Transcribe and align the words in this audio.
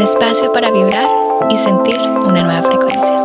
un 0.00 0.06
espacio 0.06 0.50
para 0.50 0.70
vibrar 0.70 1.06
y 1.50 1.58
sentir 1.58 1.98
una 1.98 2.42
nueva 2.42 2.62
frecuencia. 2.62 3.18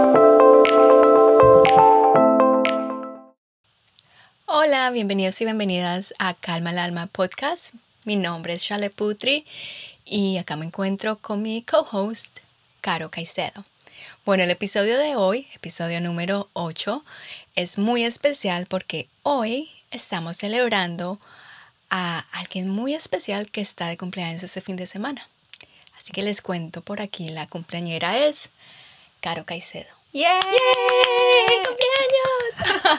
Hola, 4.45 4.91
bienvenidos 4.91 5.39
y 5.39 5.45
bienvenidas 5.45 6.13
a 6.19 6.33
Calma 6.33 6.71
el 6.71 6.79
Alma 6.79 7.07
Podcast. 7.07 7.75
Mi 8.03 8.17
nombre 8.17 8.55
es 8.55 8.61
Shale 8.61 8.89
Putri 8.89 9.45
y 10.03 10.37
acá 10.37 10.57
me 10.57 10.65
encuentro 10.65 11.15
con 11.15 11.41
mi 11.41 11.61
co-host, 11.61 12.39
Caro 12.81 13.09
Caicedo. 13.09 13.63
Bueno, 14.25 14.43
el 14.43 14.51
episodio 14.51 14.97
de 14.97 15.15
hoy, 15.15 15.47
episodio 15.55 16.01
número 16.01 16.49
8, 16.51 17.05
es 17.55 17.77
muy 17.77 18.03
especial 18.03 18.65
porque 18.65 19.07
hoy 19.23 19.69
estamos 19.91 20.35
celebrando 20.35 21.21
a 21.89 22.25
alguien 22.33 22.67
muy 22.67 22.95
especial 22.95 23.49
que 23.49 23.61
está 23.61 23.87
de 23.87 23.95
cumpleaños 23.95 24.43
este 24.43 24.59
fin 24.59 24.75
de 24.75 24.87
semana. 24.87 25.25
Así 26.05 26.13
que 26.13 26.21
les 26.21 26.43
cuento 26.43 26.83
por 26.83 27.01
aquí, 27.01 27.29
la 27.29 27.47
cumpleañera 27.47 28.27
es 28.27 28.51
Caro 29.21 29.43
Caicedo. 29.43 29.89
¡Yay! 30.13 30.39
¡Cumpleaños! 31.65 32.93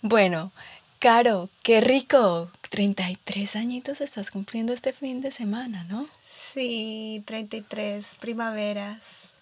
bueno, 0.00 0.50
Caro, 0.98 1.50
qué 1.62 1.82
rico. 1.82 2.50
33 2.70 3.56
añitos 3.56 4.00
estás 4.00 4.30
cumpliendo 4.30 4.72
este 4.72 4.94
fin 4.94 5.20
de 5.20 5.30
semana, 5.30 5.84
¿no? 5.90 6.08
Sí, 6.26 7.22
33 7.26 8.16
primaveras. 8.18 9.34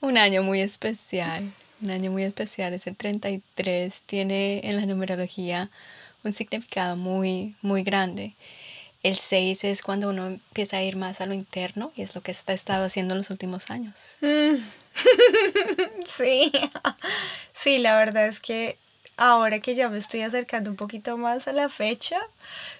Un 0.00 0.16
año 0.16 0.42
muy 0.42 0.62
especial, 0.62 1.52
un 1.82 1.90
año 1.90 2.10
muy 2.10 2.22
especial. 2.22 2.72
Ese 2.72 2.92
33 2.92 4.00
tiene 4.06 4.66
en 4.66 4.76
la 4.76 4.86
numerología 4.86 5.68
un 6.24 6.32
significado 6.32 6.96
muy, 6.96 7.54
muy 7.62 7.82
grande. 7.82 8.34
El 9.02 9.16
6 9.16 9.64
es 9.64 9.82
cuando 9.82 10.10
uno 10.10 10.26
empieza 10.26 10.76
a 10.76 10.82
ir 10.82 10.96
más 10.96 11.20
a 11.20 11.26
lo 11.26 11.34
interno 11.34 11.92
y 11.96 12.02
es 12.02 12.14
lo 12.14 12.22
que 12.22 12.30
está 12.30 12.52
estado 12.52 12.84
haciendo 12.84 13.14
en 13.14 13.18
los 13.18 13.30
últimos 13.30 13.70
años. 13.70 14.16
Mm. 14.20 14.62
sí, 16.06 16.52
sí, 17.52 17.78
la 17.78 17.96
verdad 17.96 18.26
es 18.26 18.38
que 18.38 18.76
ahora 19.16 19.60
que 19.60 19.74
ya 19.74 19.88
me 19.88 19.98
estoy 19.98 20.22
acercando 20.22 20.70
un 20.70 20.76
poquito 20.76 21.16
más 21.16 21.48
a 21.48 21.52
la 21.52 21.68
fecha, 21.68 22.20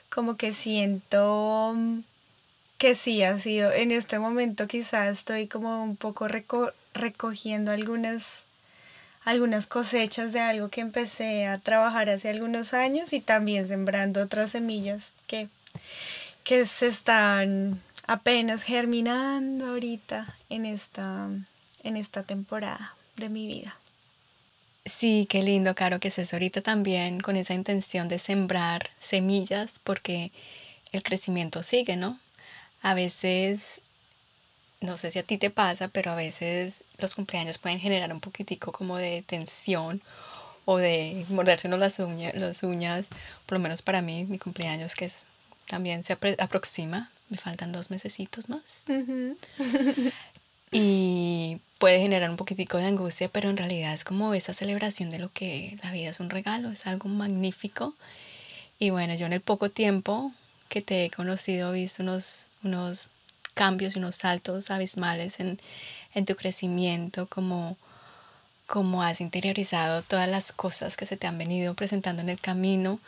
como 0.09 0.37
que 0.37 0.53
siento 0.53 1.75
que 2.79 2.95
sí 2.95 3.23
ha 3.23 3.39
sido, 3.39 3.73
en 3.73 3.93
este 3.93 4.19
momento 4.19 4.67
quizás 4.67 5.19
estoy 5.19 5.47
como 5.47 5.83
un 5.83 5.97
poco 5.97 6.29
recogiendo 6.95 7.71
algunas 7.71 8.47
algunas 9.25 9.67
cosechas 9.67 10.33
de 10.33 10.41
algo 10.41 10.69
que 10.69 10.81
empecé 10.81 11.47
a 11.47 11.59
trabajar 11.59 12.11
hace 12.11 12.29
algunos 12.29 12.75
años 12.75 13.13
y 13.13 13.21
también 13.21 13.69
sembrando 13.69 14.23
otras 14.23 14.51
semillas 14.51 15.15
que, 15.27 15.49
que 16.45 16.65
se 16.67 16.89
están 16.89 17.81
apenas 18.07 18.63
germinando 18.65 19.67
ahorita 19.67 20.35
en 20.49 20.65
esta, 20.65 21.29
en 21.85 21.97
esta 21.97 22.25
temporada 22.25 22.95
de 23.17 23.29
mi 23.29 23.47
vida. 23.47 23.77
Sí, 24.85 25.29
qué 25.31 25.45
lindo, 25.45 25.77
Caro, 25.77 26.01
que 26.01 26.09
estés 26.09 26.33
ahorita 26.33 26.61
también 26.61 27.21
con 27.21 27.37
esa 27.37 27.55
intención 27.55 28.09
de 28.09 28.19
sembrar 28.19 28.91
semillas 28.99 29.79
porque 29.79 30.33
el 30.91 31.05
crecimiento 31.05 31.63
sigue, 31.63 31.97
¿no? 31.97 32.19
A 32.83 32.95
veces 32.95 33.83
no 34.83 34.99
sé 34.99 35.11
si 35.11 35.19
a 35.19 35.23
ti 35.23 35.39
te 35.39 35.51
pasa, 35.51 35.89
pero 35.89 36.11
a 36.11 36.17
veces 36.17 36.85
los 36.99 37.15
cumpleaños 37.15 37.59
pueden 37.59 37.81
generar 37.81 38.13
un 38.13 38.21
poquitico 38.21 38.73
como 38.73 38.99
de 38.99 39.23
tensión 39.23 40.03
o 40.65 40.77
de 40.77 41.25
morderse 41.29 41.69
uno 41.69 41.77
las, 41.77 41.99
uñas, 41.99 42.35
las 42.35 42.63
uñas, 42.63 43.07
por 43.47 43.59
lo 43.59 43.63
menos 43.63 43.83
para 43.83 44.03
mí, 44.03 44.25
mi 44.25 44.39
cumpleaños 44.39 44.95
que 44.95 45.07
es, 45.07 45.23
también 45.67 46.05
se 46.05 46.13
aproxima, 46.13 47.11
me 47.31 47.39
faltan 47.39 47.73
dos 47.73 47.91
mesecitos 47.91 48.49
más. 48.49 48.85
y 50.73 51.59
puede 51.79 52.01
generar 52.01 52.31
un 52.31 52.37
poquitico 52.37 52.79
de 52.79 52.87
angustia, 52.87 53.29
pero 53.29 53.51
en 53.51 53.57
realidad 53.57 53.95
es 53.95 54.05
como 54.05 54.35
esa 54.35 54.55
celebración 54.55 55.11
de 55.11 55.19
lo 55.19 55.33
que 55.33 55.79
la 55.83 55.91
vida 55.93 56.11
es 56.11 56.21
un 56.21 56.31
regalo, 56.31 56.71
es 56.71 56.87
algo 56.87 57.09
magnífico. 57.09 57.95
Y 58.79 58.91
bueno, 58.91 59.15
yo 59.15 59.27
en 59.27 59.33
el 59.33 59.41
poco 59.41 59.71
tiempo 59.71 60.33
que 60.69 60.81
te 60.83 61.05
he 61.05 61.11
conocido 61.11 61.75
he 61.75 61.81
visto 61.81 62.03
unos, 62.03 62.51
unos 62.63 63.09
cambios 63.55 63.97
y 63.97 63.99
unos 63.99 64.17
saltos 64.17 64.71
abismales 64.71 65.37
en, 65.41 65.59
tu 66.27 66.37
crecimiento, 66.37 67.27
como, 67.27 67.77
como 68.67 69.03
has 69.03 69.21
interiorizado 69.21 70.03
todas 70.03 70.29
las 70.29 70.53
cosas 70.53 70.97
que 70.97 71.07
se 71.07 71.17
te 71.17 71.27
han 71.27 71.39
venido 71.39 71.75
presentando 71.75 72.23
en 72.23 72.29
el 72.29 72.41
camino. 72.41 73.01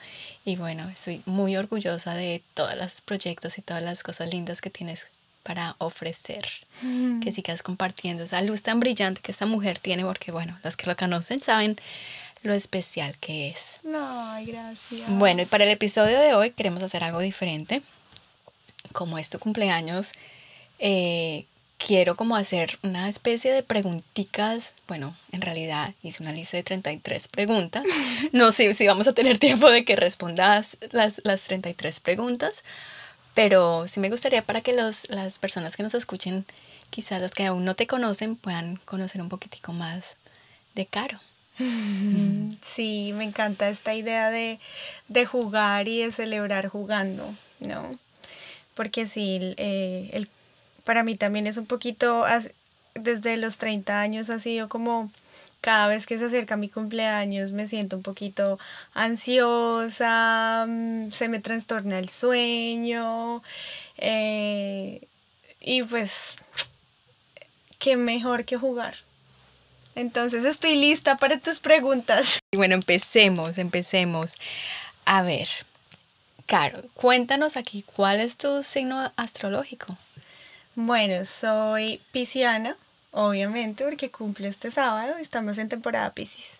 Y 0.44 0.56
bueno, 0.56 0.88
estoy 0.88 1.22
muy 1.27 1.56
orgullosa 1.56 2.15
de 2.15 2.43
todos 2.54 2.77
los 2.77 3.00
proyectos 3.00 3.59
y 3.59 3.62
todas 3.62 3.83
las 3.83 4.03
cosas 4.03 4.31
lindas 4.31 4.60
que 4.60 4.71
tienes 4.71 5.06
para 5.43 5.77
ofrecer, 5.78 6.49
mm. 6.81 7.21
que 7.21 7.31
sigas 7.31 7.62
compartiendo 7.62 8.25
esa 8.25 8.41
luz 8.41 8.62
tan 8.62 8.81
brillante 8.81 9.21
que 9.21 9.31
esta 9.31 9.44
mujer 9.44 9.78
tiene, 9.78 10.04
porque 10.04 10.33
bueno, 10.33 10.59
los 10.65 10.77
que 10.77 10.87
lo 10.87 10.97
conocen 10.97 11.38
saben 11.38 11.77
lo 12.44 12.54
especial 12.54 13.16
que 13.19 13.49
es. 13.49 13.81
No, 13.83 14.34
gracias. 14.44 15.03
Bueno, 15.09 15.43
y 15.43 15.47
para 15.47 15.65
el 15.65 15.71
episodio 15.71 16.21
de 16.21 16.34
hoy 16.34 16.50
queremos 16.50 16.83
hacer 16.83 17.03
algo 17.03 17.21
diferente. 17.21 17.83
Como 18.93 19.19
es 19.19 19.31
tu 19.31 19.38
cumpleaños, 19.38 20.12
eh, 20.78 21.46
quiero 21.78 22.16
como 22.16 22.36
hacer 22.36 22.78
una 22.82 23.08
especie 23.08 23.52
de 23.52 23.62
preguntitas. 23.62 24.72
Bueno, 24.88 25.14
en 25.32 25.42
realidad 25.42 25.94
hice 26.02 26.22
una 26.22 26.32
lista 26.32 26.56
de 26.56 26.62
33 26.62 27.28
preguntas. 27.28 27.84
No 28.32 28.52
sé 28.52 28.72
si 28.72 28.86
vamos 28.86 29.06
a 29.06 29.12
tener 29.12 29.38
tiempo 29.38 29.70
de 29.70 29.84
que 29.84 29.96
respondas 29.96 30.76
las, 30.92 31.20
las 31.24 31.42
33 31.42 32.00
preguntas, 32.00 32.64
pero 33.34 33.86
sí 33.86 34.00
me 34.00 34.10
gustaría 34.10 34.42
para 34.42 34.60
que 34.60 34.72
los, 34.72 35.08
las 35.10 35.38
personas 35.38 35.76
que 35.76 35.82
nos 35.82 35.94
escuchen, 35.94 36.46
quizás 36.91 37.20
los 37.20 37.32
que 37.32 37.46
aún 37.46 37.64
no 37.64 37.74
te 37.74 37.86
conocen, 37.86 38.36
puedan 38.36 38.76
conocer 38.84 39.20
un 39.20 39.28
poquitico 39.28 39.72
más 39.72 40.16
de 40.74 40.86
Caro. 40.86 41.20
Sí, 42.60 43.12
me 43.14 43.24
encanta 43.24 43.68
esta 43.68 43.94
idea 43.94 44.30
de, 44.30 44.58
de 45.08 45.26
jugar 45.26 45.86
y 45.86 46.02
de 46.02 46.10
celebrar 46.12 46.68
jugando, 46.68 47.32
¿no? 47.60 47.98
Porque 48.74 49.06
sí, 49.06 49.54
eh, 49.56 50.10
el 50.12 50.28
para 50.84 51.03
mí 51.03 51.17
también 51.17 51.47
es 51.47 51.56
un 51.56 51.67
poquito, 51.67 52.25
desde 52.95 53.37
los 53.37 53.56
30 53.56 54.00
años 54.00 54.31
ha 54.31 54.39
sido 54.39 54.69
como 54.69 55.11
cada 55.61 55.87
vez 55.89 56.06
que 56.06 56.19
se 56.19 56.27
acerca 56.27 56.59
mi 56.59 56.69
cumpleaños 56.69 57.53
me 57.53 57.67
siento 57.67 57.97
un 57.97 58.03
poquito 58.03 58.59
ansiosa, 58.93 60.67
mm, 60.69 61.11
se 61.11 61.28
me 61.28 61.41
trastorna 61.41 61.99
el 61.99 62.11
sueño 62.11 63.43
eh, 63.97 65.00
y 65.61 65.83
pues 65.83 66.37
qué 67.78 67.97
mejor 67.97 68.45
que 68.45 68.59
jugar. 68.59 68.95
Entonces 69.95 70.45
estoy 70.45 70.77
lista 70.77 71.16
para 71.16 71.39
tus 71.39 71.61
preguntas. 71.61 72.41
Bueno, 72.55 72.75
empecemos, 72.75 73.56
empecemos. 73.56 74.34
A 75.06 75.22
ver, 75.22 75.49
Caro, 76.47 76.83
cuéntanos 76.93 77.56
aquí 77.56 77.83
cuál 77.97 78.21
es 78.21 78.37
tu 78.37 78.62
signo 78.62 79.11
astrológico. 79.16 79.97
Bueno, 80.76 81.24
soy 81.24 82.00
pisciana, 82.10 82.76
obviamente, 83.12 83.84
porque 83.84 84.10
cumple 84.10 84.48
este 84.48 84.72
sábado, 84.72 85.16
estamos 85.18 85.58
en 85.58 85.68
temporada 85.68 86.12
Piscis. 86.12 86.58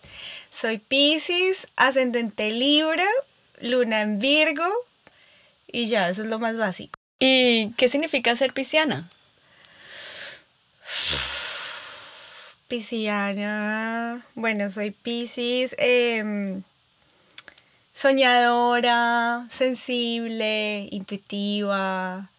Soy 0.49 0.77
Piscis, 0.77 1.67
ascendente 1.75 2.49
Libra, 2.51 3.05
luna 3.59 4.01
en 4.01 4.19
Virgo, 4.19 4.65
y 5.67 5.87
ya, 5.87 6.07
eso 6.07 6.21
es 6.21 6.29
lo 6.29 6.39
más 6.39 6.55
básico. 6.57 6.97
¿Y 7.19 7.73
qué 7.77 7.89
significa 7.89 8.35
ser 8.37 8.53
pisciana? 8.53 9.09
Pisciana, 12.69 14.25
bueno, 14.35 14.69
soy 14.69 14.91
Piscis, 14.91 15.75
em, 15.77 16.63
soñadora, 17.93 19.45
sensible, 19.51 20.87
intuitiva, 20.89 22.29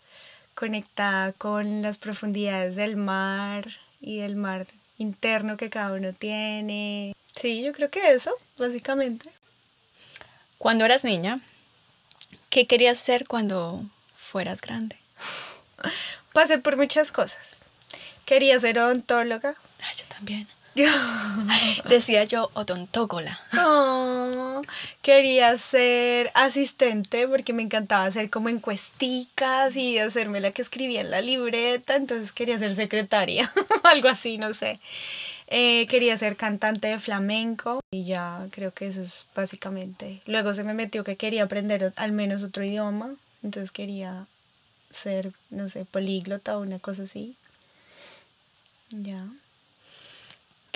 conectada 0.56 1.32
con 1.32 1.82
las 1.82 1.98
profundidades 1.98 2.74
del 2.74 2.96
mar 2.96 3.68
y 4.00 4.18
del 4.18 4.34
mar 4.34 4.66
interno 4.98 5.56
que 5.56 5.70
cada 5.70 5.92
uno 5.92 6.12
tiene. 6.12 7.14
Sí, 7.36 7.62
yo 7.62 7.72
creo 7.72 7.90
que 7.90 8.12
eso, 8.12 8.34
básicamente. 8.58 9.30
Cuando 10.58 10.84
eras 10.84 11.04
niña, 11.04 11.40
¿qué 12.48 12.66
querías 12.66 12.98
ser 12.98 13.28
cuando 13.28 13.84
fueras 14.16 14.62
grande? 14.62 14.96
Pasé 16.32 16.58
por 16.58 16.76
muchas 16.76 17.12
cosas. 17.12 17.62
Quería 18.24 18.58
ser 18.58 18.78
odontóloga. 18.78 19.54
Ah, 19.82 19.92
yo 19.96 20.04
también. 20.08 20.48
Decía 21.88 22.24
yo 22.24 22.50
odontógola. 22.54 23.38
Oh, 23.58 24.62
quería 25.02 25.56
ser 25.58 26.30
asistente 26.34 27.26
porque 27.26 27.52
me 27.52 27.62
encantaba 27.62 28.04
hacer 28.04 28.30
como 28.30 28.48
encuesticas 28.48 29.76
y 29.76 29.98
hacerme 29.98 30.40
la 30.40 30.50
que 30.50 30.62
escribía 30.62 31.00
en 31.00 31.10
la 31.10 31.20
libreta, 31.20 31.96
entonces 31.96 32.32
quería 32.32 32.58
ser 32.58 32.74
secretaria, 32.74 33.52
algo 33.84 34.08
así, 34.08 34.38
no 34.38 34.52
sé. 34.52 34.80
Eh, 35.48 35.86
quería 35.88 36.18
ser 36.18 36.36
cantante 36.36 36.88
de 36.88 36.98
flamenco 36.98 37.80
y 37.92 38.04
ya 38.04 38.46
creo 38.50 38.72
que 38.72 38.88
eso 38.88 39.00
es 39.00 39.26
básicamente. 39.34 40.20
Luego 40.26 40.52
se 40.54 40.64
me 40.64 40.74
metió 40.74 41.04
que 41.04 41.16
quería 41.16 41.44
aprender 41.44 41.92
al 41.96 42.12
menos 42.12 42.42
otro 42.42 42.64
idioma, 42.64 43.14
entonces 43.42 43.70
quería 43.70 44.26
ser, 44.90 45.32
no 45.50 45.68
sé, 45.68 45.84
políglota 45.84 46.58
o 46.58 46.62
una 46.62 46.80
cosa 46.80 47.04
así. 47.04 47.36
Ya. 48.90 49.26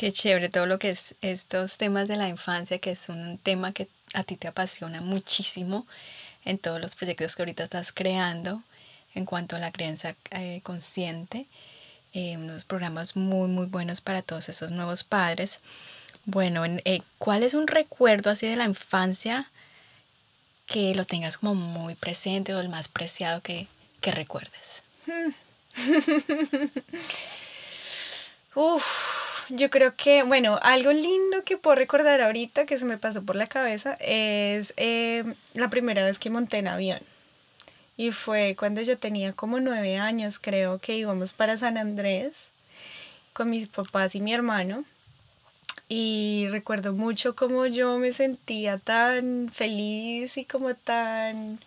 Qué 0.00 0.12
chévere 0.12 0.48
todo 0.48 0.64
lo 0.64 0.78
que 0.78 0.88
es 0.88 1.14
estos 1.20 1.76
temas 1.76 2.08
de 2.08 2.16
la 2.16 2.26
infancia, 2.26 2.78
que 2.78 2.92
es 2.92 3.10
un 3.10 3.36
tema 3.36 3.72
que 3.72 3.86
a 4.14 4.24
ti 4.24 4.36
te 4.36 4.48
apasiona 4.48 5.02
muchísimo 5.02 5.86
en 6.46 6.56
todos 6.56 6.80
los 6.80 6.94
proyectos 6.94 7.36
que 7.36 7.42
ahorita 7.42 7.64
estás 7.64 7.92
creando 7.92 8.62
en 9.14 9.26
cuanto 9.26 9.56
a 9.56 9.58
la 9.58 9.70
crianza 9.70 10.16
eh, 10.30 10.62
consciente. 10.62 11.44
Eh, 12.14 12.38
unos 12.38 12.64
programas 12.64 13.14
muy, 13.14 13.46
muy 13.48 13.66
buenos 13.66 14.00
para 14.00 14.22
todos 14.22 14.48
esos 14.48 14.70
nuevos 14.70 15.04
padres. 15.04 15.60
Bueno, 16.24 16.64
eh, 16.64 17.02
¿cuál 17.18 17.42
es 17.42 17.52
un 17.52 17.66
recuerdo 17.66 18.30
así 18.30 18.46
de 18.46 18.56
la 18.56 18.64
infancia 18.64 19.50
que 20.64 20.94
lo 20.94 21.04
tengas 21.04 21.36
como 21.36 21.54
muy 21.54 21.94
presente 21.94 22.54
o 22.54 22.60
el 22.60 22.70
más 22.70 22.88
preciado 22.88 23.42
que, 23.42 23.66
que 24.00 24.12
recuerdes? 24.12 24.80
Uf, 28.54 29.19
yo 29.50 29.68
creo 29.68 29.94
que, 29.96 30.22
bueno, 30.22 30.58
algo 30.62 30.92
lindo 30.92 31.44
que 31.44 31.56
puedo 31.56 31.74
recordar 31.74 32.20
ahorita 32.20 32.66
que 32.66 32.78
se 32.78 32.84
me 32.84 32.98
pasó 32.98 33.22
por 33.22 33.36
la 33.36 33.46
cabeza 33.46 33.94
es 34.00 34.72
em, 34.76 35.34
la 35.54 35.68
primera 35.68 36.04
vez 36.04 36.18
que 36.18 36.30
monté 36.30 36.58
en 36.58 36.68
avión. 36.68 37.00
Y 37.96 38.12
fue 38.12 38.56
cuando 38.58 38.80
yo 38.80 38.96
tenía 38.96 39.32
como 39.32 39.60
nueve 39.60 39.96
años, 39.98 40.38
creo 40.38 40.78
que 40.78 40.96
íbamos 40.96 41.32
para 41.32 41.56
San 41.56 41.78
Andrés 41.78 42.32
con 43.32 43.50
mis 43.50 43.66
papás 43.68 44.14
y 44.14 44.20
mi 44.20 44.32
hermano. 44.32 44.84
Y 45.88 46.46
recuerdo 46.50 46.92
mucho 46.92 47.34
cómo 47.34 47.66
yo 47.66 47.98
me 47.98 48.12
sentía 48.12 48.78
tan 48.78 49.50
feliz 49.52 50.36
y 50.38 50.44
como 50.44 50.74
tan 50.74 51.58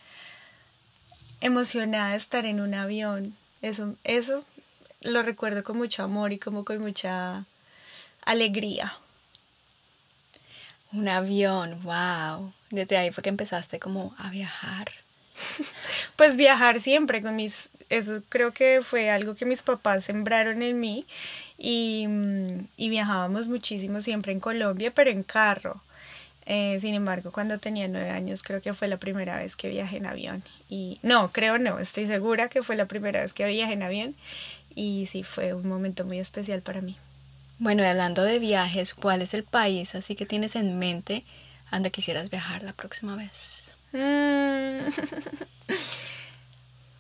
emocionada 1.42 2.12
de 2.12 2.18
estar 2.18 2.46
en 2.46 2.62
un 2.62 2.74
avión. 2.74 3.36
Eso, 3.62 3.96
eso 4.06 4.46
lo 5.02 5.22
recuerdo 5.22 5.64
con 5.64 5.78
mucho 5.78 6.04
amor 6.04 6.32
y 6.32 6.40
como 6.40 6.64
con 6.64 6.80
mucha 6.80 7.46
alegría. 8.26 8.94
Un 10.92 11.08
avión, 11.08 11.82
wow. 11.84 12.54
Desde 12.70 12.98
ahí 12.98 13.12
fue 13.12 13.24
que 13.24 13.30
empezaste 13.30 13.80
como 13.80 14.14
a 14.18 14.30
viajar. 14.30 14.92
pues 16.16 16.36
viajar 16.36 16.80
siempre 16.80 17.22
con 17.22 17.36
mis, 17.36 17.70
eso 17.90 18.22
creo 18.30 18.54
que 18.54 18.82
fue 18.84 19.10
algo 19.10 19.36
que 19.36 19.46
mis 19.46 19.62
papás 19.62 20.06
sembraron 20.06 20.62
en 20.62 20.80
mí 20.80 21.06
y, 21.58 22.08
y 22.78 22.90
viajábamos 22.90 23.48
muchísimo 23.48 24.02
siempre 24.02 24.32
en 24.32 24.40
Colombia, 24.40 24.92
pero 24.94 25.10
en 25.10 25.24
carro. 25.24 25.82
Eh, 26.46 26.78
sin 26.80 26.94
embargo, 26.94 27.32
cuando 27.32 27.58
tenía 27.58 27.88
nueve 27.88 28.10
años 28.10 28.44
creo 28.44 28.62
que 28.62 28.74
fue 28.74 28.88
la 28.88 28.98
primera 28.98 29.38
vez 29.38 29.56
que 29.56 29.70
viajé 29.70 29.98
en 29.98 30.06
avión. 30.06 30.44
Y 30.70 31.00
no, 31.02 31.32
creo 31.32 31.58
no, 31.58 31.80
estoy 31.80 32.08
segura 32.08 32.50
que 32.50 32.64
fue 32.64 32.76
la 32.76 32.86
primera 32.86 33.22
vez 33.22 33.34
que 33.34 33.46
viajé 33.46 33.74
en 33.74 33.84
avión 33.84 34.16
y 34.76 35.06
sí 35.06 35.24
fue 35.24 35.54
un 35.54 35.68
momento 35.68 36.06
muy 36.06 36.20
especial 36.20 36.62
para 36.62 36.82
mí. 36.82 36.98
Bueno, 37.64 37.82
y 37.82 37.86
hablando 37.86 38.24
de 38.24 38.40
viajes, 38.40 38.94
¿cuál 38.94 39.22
es 39.22 39.34
el 39.34 39.46
país 39.46 39.96
así 39.96 40.16
que 40.16 40.26
tienes 40.26 40.58
en 40.58 40.78
mente 40.80 41.24
a 41.72 41.78
donde 41.78 41.92
quisieras 41.92 42.30
viajar 42.30 42.62
la 42.62 42.74
próxima 42.74 43.16
vez? 43.16 43.72
Mm. 43.94 44.90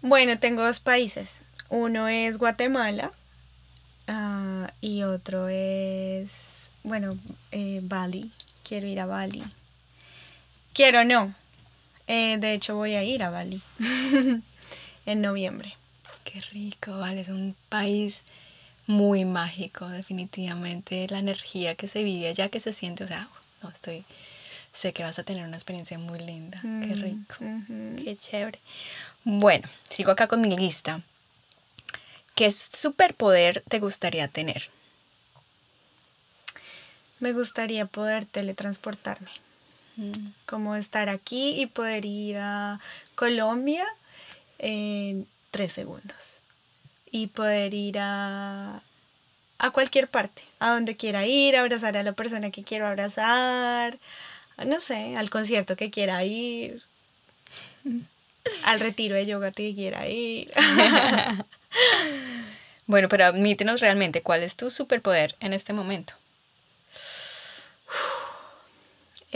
bueno, 0.07 0.39
tengo 0.39 0.63
dos 0.63 0.79
países. 0.79 1.41
Uno 1.67 2.07
es 2.07 2.37
Guatemala 2.37 3.11
ah, 4.07 4.71
y 4.79 5.03
otro 5.03 5.49
es, 5.49 6.69
bueno, 6.83 7.17
eh, 7.51 7.81
Bali. 7.83 8.31
Quiero 8.63 8.87
ir 8.87 9.01
a 9.01 9.05
Bali. 9.05 9.43
Quiero 10.71 11.03
no. 11.03 11.35
Eh, 12.07 12.37
de 12.39 12.53
hecho, 12.53 12.77
voy 12.77 12.95
a 12.95 13.03
ir 13.03 13.23
a 13.23 13.29
Bali 13.29 13.61
en 15.05 15.21
noviembre. 15.21 15.75
Qué 16.23 16.39
rico, 16.53 16.97
vale, 16.99 17.19
es 17.19 17.27
un 17.27 17.53
país 17.67 18.23
muy 18.87 19.25
mágico, 19.25 19.87
definitivamente. 19.87 21.07
La 21.09 21.19
energía 21.19 21.75
que 21.75 21.87
se 21.87 22.03
vive 22.03 22.27
allá, 22.27 22.49
que 22.49 22.59
se 22.59 22.73
siente, 22.73 23.03
o 23.03 23.07
sea, 23.07 23.27
no 23.61 23.69
estoy, 23.69 24.03
sé 24.73 24.93
que 24.93 25.03
vas 25.03 25.19
a 25.19 25.23
tener 25.23 25.45
una 25.47 25.57
experiencia 25.57 25.97
muy 25.97 26.19
linda. 26.19 26.59
Qué 26.61 26.67
mm, 26.67 27.01
rico, 27.01 27.35
qué 28.03 28.17
chévere. 28.17 28.59
Bueno, 29.23 29.67
sigo 29.89 30.11
acá 30.11 30.27
con 30.27 30.41
mi 30.41 30.55
lista. 30.55 31.01
¿Qué 32.35 32.51
superpoder 32.51 33.63
te 33.67 33.79
gustaría 33.79 34.27
tener? 34.27 34.69
Me 37.19 37.31
gustaría 37.31 37.85
poder 37.85 38.25
teletransportarme. 38.25 39.29
Mm. 39.95 40.29
Como 40.45 40.75
estar 40.75 41.07
aquí 41.09 41.61
y 41.61 41.67
poder 41.67 42.05
ir 42.05 42.37
a 42.37 42.79
Colombia 43.15 43.85
en 44.57 45.27
tres 45.51 45.73
segundos 45.73 46.42
y 47.13 47.27
poder 47.27 47.75
ir 47.75 47.99
a, 47.99 48.81
a 49.59 49.69
cualquier 49.69 50.07
parte, 50.07 50.41
a 50.57 50.71
donde 50.71 50.97
quiera 50.97 51.27
ir, 51.27 51.55
abrazar 51.55 51.95
a 51.95 52.01
la 52.01 52.13
persona 52.13 52.49
que 52.49 52.63
quiero 52.63 52.87
abrazar, 52.87 53.99
no 54.65 54.79
sé, 54.79 55.15
al 55.15 55.29
concierto 55.29 55.75
que 55.75 55.91
quiera 55.91 56.25
ir, 56.25 56.81
al 58.65 58.79
retiro 58.79 59.15
de 59.15 59.27
yoga 59.27 59.51
que 59.51 59.75
quiera 59.75 60.09
ir. 60.09 60.51
bueno, 62.87 63.07
pero 63.09 63.25
admítenos 63.25 63.79
realmente, 63.79 64.23
¿cuál 64.23 64.41
es 64.41 64.55
tu 64.55 64.71
superpoder 64.71 65.35
en 65.39 65.53
este 65.53 65.71
momento? 65.71 66.13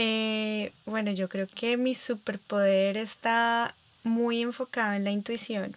Eh, 0.00 0.70
bueno, 0.86 1.10
yo 1.10 1.28
creo 1.28 1.48
que 1.52 1.76
mi 1.76 1.96
superpoder 1.96 2.96
está 2.96 3.74
muy 4.04 4.42
enfocado 4.42 4.92
en 4.92 5.02
la 5.02 5.10
intuición 5.10 5.74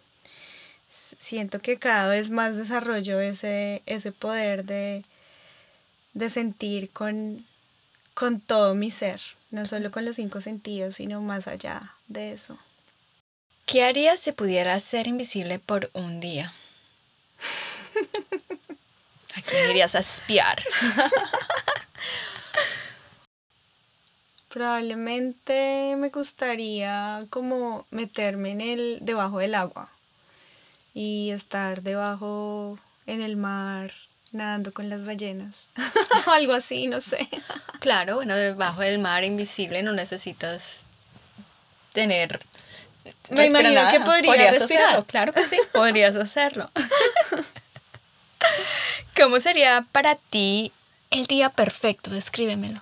siento 0.92 1.60
que 1.60 1.80
cada 1.80 2.10
vez 2.10 2.30
más 2.30 2.58
desarrollo 2.58 3.20
ese, 3.22 3.82
ese 3.86 4.12
poder 4.12 4.66
de, 4.66 5.04
sentir 6.30 6.92
con, 6.92 7.46
con 8.14 8.42
todo 8.42 8.76
mi 8.76 8.92
ser, 8.92 9.22
no 9.52 9.66
solo 9.66 9.90
con 9.92 10.06
los 10.06 10.18
cinco 10.18 10.42
sentidos, 10.42 10.96
sino 10.96 11.22
más 11.22 11.48
allá 11.48 11.94
de 12.08 12.34
eso. 12.34 12.60
¿Qué 13.66 13.84
harías 13.84 14.20
si 14.20 14.34
pudieras 14.34 14.84
ser 14.84 15.08
invisible 15.08 15.60
por 15.60 15.90
un 15.94 16.20
día? 16.20 16.54
¿A 19.36 19.42
quién 19.42 19.70
irías 19.70 19.96
a 19.96 20.00
espiar? 20.00 20.62
Probablemente 24.50 25.96
me 25.98 26.10
gustaría 26.10 27.22
como 27.30 27.86
meterme 27.92 28.52
en 28.52 28.60
el 28.60 28.98
debajo 29.02 29.40
del 29.40 29.56
agua 29.56 29.90
y 30.94 31.32
estar 31.32 31.82
debajo 31.82 32.78
en 33.08 33.22
el 33.22 33.38
mar 33.38 33.92
nadando 34.32 34.74
con 34.74 34.90
las 34.90 35.06
ballenas 35.06 35.68
o 36.28 36.32
algo 36.32 36.54
así, 36.54 36.88
no 36.88 37.02
sé. 37.02 37.30
Claro, 37.80 38.16
bueno, 38.16 38.36
debajo 38.36 38.82
del 38.82 39.00
mar 39.00 39.24
invisible 39.24 39.84
no 39.84 39.92
necesitas 39.92 40.84
tener 41.94 42.40
me 43.30 43.48
imagino 43.48 43.90
que 43.90 44.00
podrías 44.02 44.60
respirar. 44.60 44.84
hacerlo, 44.84 45.06
claro 45.06 45.34
que 45.34 45.48
sí, 45.48 45.58
podrías 45.72 46.16
hacerlo. 46.16 46.70
¿Cómo 49.16 49.40
sería 49.40 49.86
para 49.92 50.16
ti 50.16 50.72
el 51.10 51.26
día 51.28 51.50
perfecto? 51.50 52.10
Descríbemelo. 52.10 52.82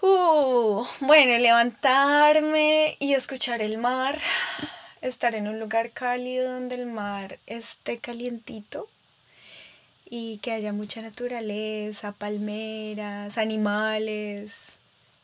Uh, 0.00 0.84
bueno, 1.00 1.38
levantarme 1.38 2.96
y 2.98 3.14
escuchar 3.14 3.62
el 3.62 3.78
mar, 3.78 4.18
estar 5.02 5.34
en 5.34 5.48
un 5.48 5.58
lugar 5.58 5.90
cálido 5.90 6.52
donde 6.52 6.76
el 6.76 6.86
mar 6.86 7.38
esté 7.46 7.98
calientito 7.98 8.88
y 10.08 10.38
que 10.38 10.52
haya 10.52 10.72
mucha 10.72 11.02
naturaleza, 11.02 12.12
palmeras, 12.12 13.36
animales, 13.36 14.78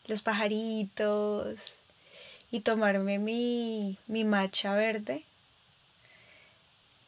los 0.07 0.21
pajaritos 0.23 1.75
y 2.51 2.61
tomarme 2.61 3.19
mi, 3.19 3.99
mi 4.09 4.25
matcha 4.25 4.75
verde 4.75 5.23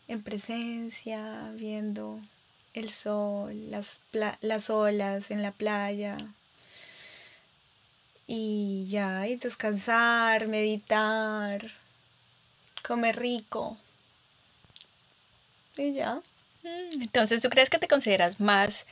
en 0.06 0.22
presencia, 0.22 1.50
viendo 1.54 2.20
el 2.74 2.90
sol, 2.90 3.70
las, 3.70 4.00
las 4.40 4.70
olas 4.70 5.30
en 5.30 5.42
la 5.42 5.50
playa 5.50 6.18
y 8.26 8.86
ya, 8.88 9.26
y 9.26 9.36
descansar, 9.36 10.46
meditar 10.46 11.79
comer 12.82 13.16
rico. 13.16 13.76
Y 15.76 15.92
ya. 15.92 16.20
Mm, 16.62 17.02
entonces, 17.02 17.40
¿tú 17.40 17.48
crees 17.48 17.70
que 17.70 17.78
te 17.78 17.88
consideras 17.88 18.40
más 18.40 18.86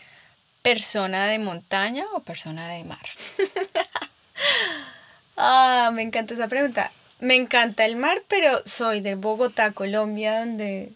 persona 0.63 1.27
de 1.27 1.39
montaña 1.39 2.05
o 2.15 2.21
persona 2.21 2.69
de 2.71 2.85
mar? 2.85 3.07
ah, 5.37 5.91
me 5.93 6.03
encanta 6.03 6.35
esa 6.35 6.49
pregunta. 6.49 6.91
Me 7.21 7.35
encanta 7.35 7.85
el 7.85 7.97
mar, 7.97 8.23
pero 8.29 8.63
soy 8.65 9.01
de 9.01 9.17
Bogotá, 9.17 9.73
Colombia, 9.73 10.41
donde 10.41 10.93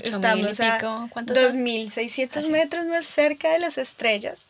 Estamos 0.00 0.60
a 0.60 0.78
2.600 0.78 2.48
metros 2.48 2.86
más 2.86 3.06
cerca 3.06 3.52
de 3.52 3.58
las 3.58 3.78
estrellas. 3.78 4.46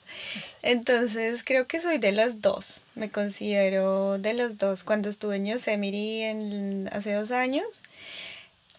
Entonces 0.62 1.42
creo 1.44 1.66
que 1.66 1.80
soy 1.80 1.98
de 1.98 2.12
las 2.12 2.40
dos. 2.40 2.82
Me 2.94 3.10
considero 3.10 4.18
de 4.18 4.34
las 4.34 4.58
dos. 4.58 4.84
Cuando 4.84 5.08
estuve 5.08 5.36
en 5.36 5.46
Yosemite 5.46 6.30
en, 6.30 6.88
hace 6.92 7.12
dos 7.14 7.30
años, 7.30 7.82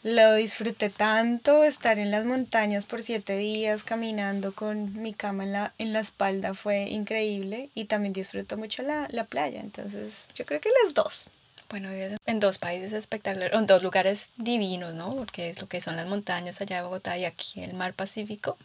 lo 0.03 0.35
disfruté 0.35 0.89
tanto. 0.89 1.63
Estar 1.63 1.99
en 1.99 2.11
las 2.11 2.25
montañas 2.25 2.85
por 2.85 3.03
siete 3.03 3.37
días 3.37 3.83
caminando 3.83 4.53
con 4.53 5.01
mi 5.01 5.13
cama 5.13 5.43
en 5.43 5.51
la, 5.51 5.73
en 5.77 5.93
la 5.93 5.99
espalda 5.99 6.53
fue 6.53 6.83
increíble. 6.83 7.69
Y 7.75 7.85
también 7.85 8.13
disfruto 8.13 8.57
mucho 8.57 8.83
la, 8.83 9.07
la 9.11 9.25
playa. 9.25 9.59
Entonces 9.59 10.27
yo 10.35 10.45
creo 10.45 10.61
que 10.61 10.69
las 10.83 10.93
dos. 10.93 11.29
Bueno, 11.69 11.89
vives 11.89 12.17
en 12.25 12.39
dos 12.39 12.57
países 12.57 12.93
espectaculares, 12.93 13.57
en 13.57 13.65
dos 13.65 13.81
lugares 13.81 14.29
divinos, 14.37 14.93
¿no? 14.93 15.09
Porque 15.09 15.49
es 15.49 15.61
lo 15.61 15.67
que 15.67 15.81
son 15.81 15.95
las 15.95 16.05
montañas 16.07 16.61
allá 16.61 16.77
de 16.77 16.83
Bogotá 16.83 17.17
y 17.17 17.25
aquí 17.25 17.63
el 17.63 17.73
mar 17.73 17.93
Pacífico. 17.93 18.57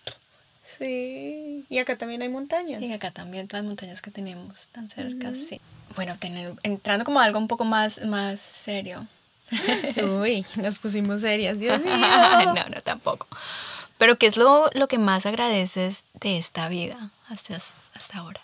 Sí, 0.62 1.64
y 1.70 1.78
acá 1.78 1.96
también 1.96 2.20
hay 2.20 2.28
montañas. 2.28 2.82
Y 2.82 2.92
acá 2.92 3.10
también 3.10 3.48
las 3.50 3.64
montañas 3.64 4.02
que 4.02 4.10
tenemos 4.10 4.68
tan 4.68 4.90
cerca, 4.90 5.32
sí. 5.34 5.60
Bueno, 5.96 6.18
tener, 6.18 6.52
entrando 6.62 7.06
como 7.06 7.20
algo 7.20 7.38
un 7.38 7.48
poco 7.48 7.64
más, 7.64 8.04
más 8.04 8.38
serio. 8.40 9.06
Uy, 10.20 10.44
nos 10.56 10.78
pusimos 10.78 11.22
serias, 11.22 11.58
Dios 11.58 11.80
mío. 11.82 11.96
no, 11.96 12.68
no, 12.68 12.82
tampoco. 12.82 13.26
Pero 13.96 14.16
¿qué 14.16 14.26
es 14.26 14.36
lo, 14.36 14.70
lo 14.74 14.88
que 14.88 14.98
más 14.98 15.24
agradeces 15.24 16.04
de 16.20 16.36
esta 16.36 16.68
vida 16.68 17.10
hasta, 17.30 17.56
hasta 17.94 18.18
ahora? 18.18 18.42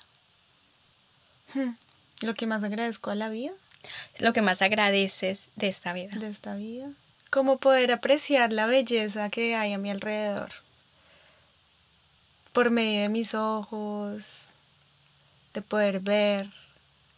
Hmm, 1.53 1.75
¿Lo 2.23 2.33
que 2.35 2.47
más 2.47 2.65
agradezco 2.65 3.11
a 3.11 3.15
la 3.15 3.29
vida? 3.29 3.53
Lo 4.19 4.33
que 4.33 4.43
más 4.43 4.63
agradeces 4.63 5.49
de 5.57 5.69
esta 5.69 5.93
vida? 5.93 6.17
De 6.17 6.29
esta 6.29 6.55
vida. 6.57 6.91
Como 7.31 7.59
poder 7.59 7.93
apreciar 7.93 8.53
la 8.53 8.67
belleza 8.67 9.31
que 9.31 9.55
hay 9.55 9.73
a 9.73 9.79
mi 9.79 9.91
alrededor. 9.91 10.51
Por 12.53 12.71
medio 12.71 13.03
de 13.03 13.09
mis 13.09 13.35
ojos, 13.35 14.55
de 15.53 15.63
poder 15.63 16.01
ver, 16.01 16.47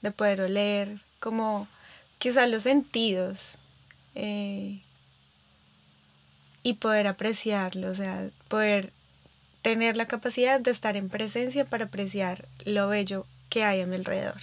de 0.00 0.10
poder 0.10 0.40
oler, 0.40 0.98
como 1.20 1.68
quizá 2.18 2.46
los 2.46 2.62
sentidos. 2.62 3.58
Eh, 4.14 4.80
y 6.66 6.74
poder 6.74 7.06
apreciarlo, 7.06 7.88
o 7.88 7.94
sea, 7.94 8.28
poder 8.48 8.92
tener 9.62 9.96
la 9.96 10.06
capacidad 10.06 10.58
de 10.58 10.72
estar 10.72 10.96
en 10.96 11.08
presencia 11.08 11.64
para 11.64 11.84
apreciar 11.84 12.48
lo 12.64 12.88
bello 12.88 13.24
que 13.50 13.62
hay 13.62 13.82
a 13.82 13.86
mi 13.86 13.94
alrededor. 13.94 14.40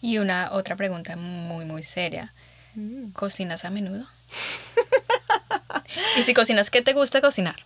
Y 0.00 0.18
una 0.18 0.52
otra 0.52 0.76
pregunta 0.76 1.16
muy, 1.16 1.64
muy 1.64 1.82
seria. 1.82 2.32
Mm. 2.74 3.10
¿Cocinas 3.10 3.64
a 3.64 3.70
menudo? 3.70 4.06
y 6.16 6.22
si 6.22 6.34
cocinas, 6.34 6.70
¿qué 6.70 6.82
te 6.82 6.92
gusta 6.92 7.20
cocinar? 7.20 7.56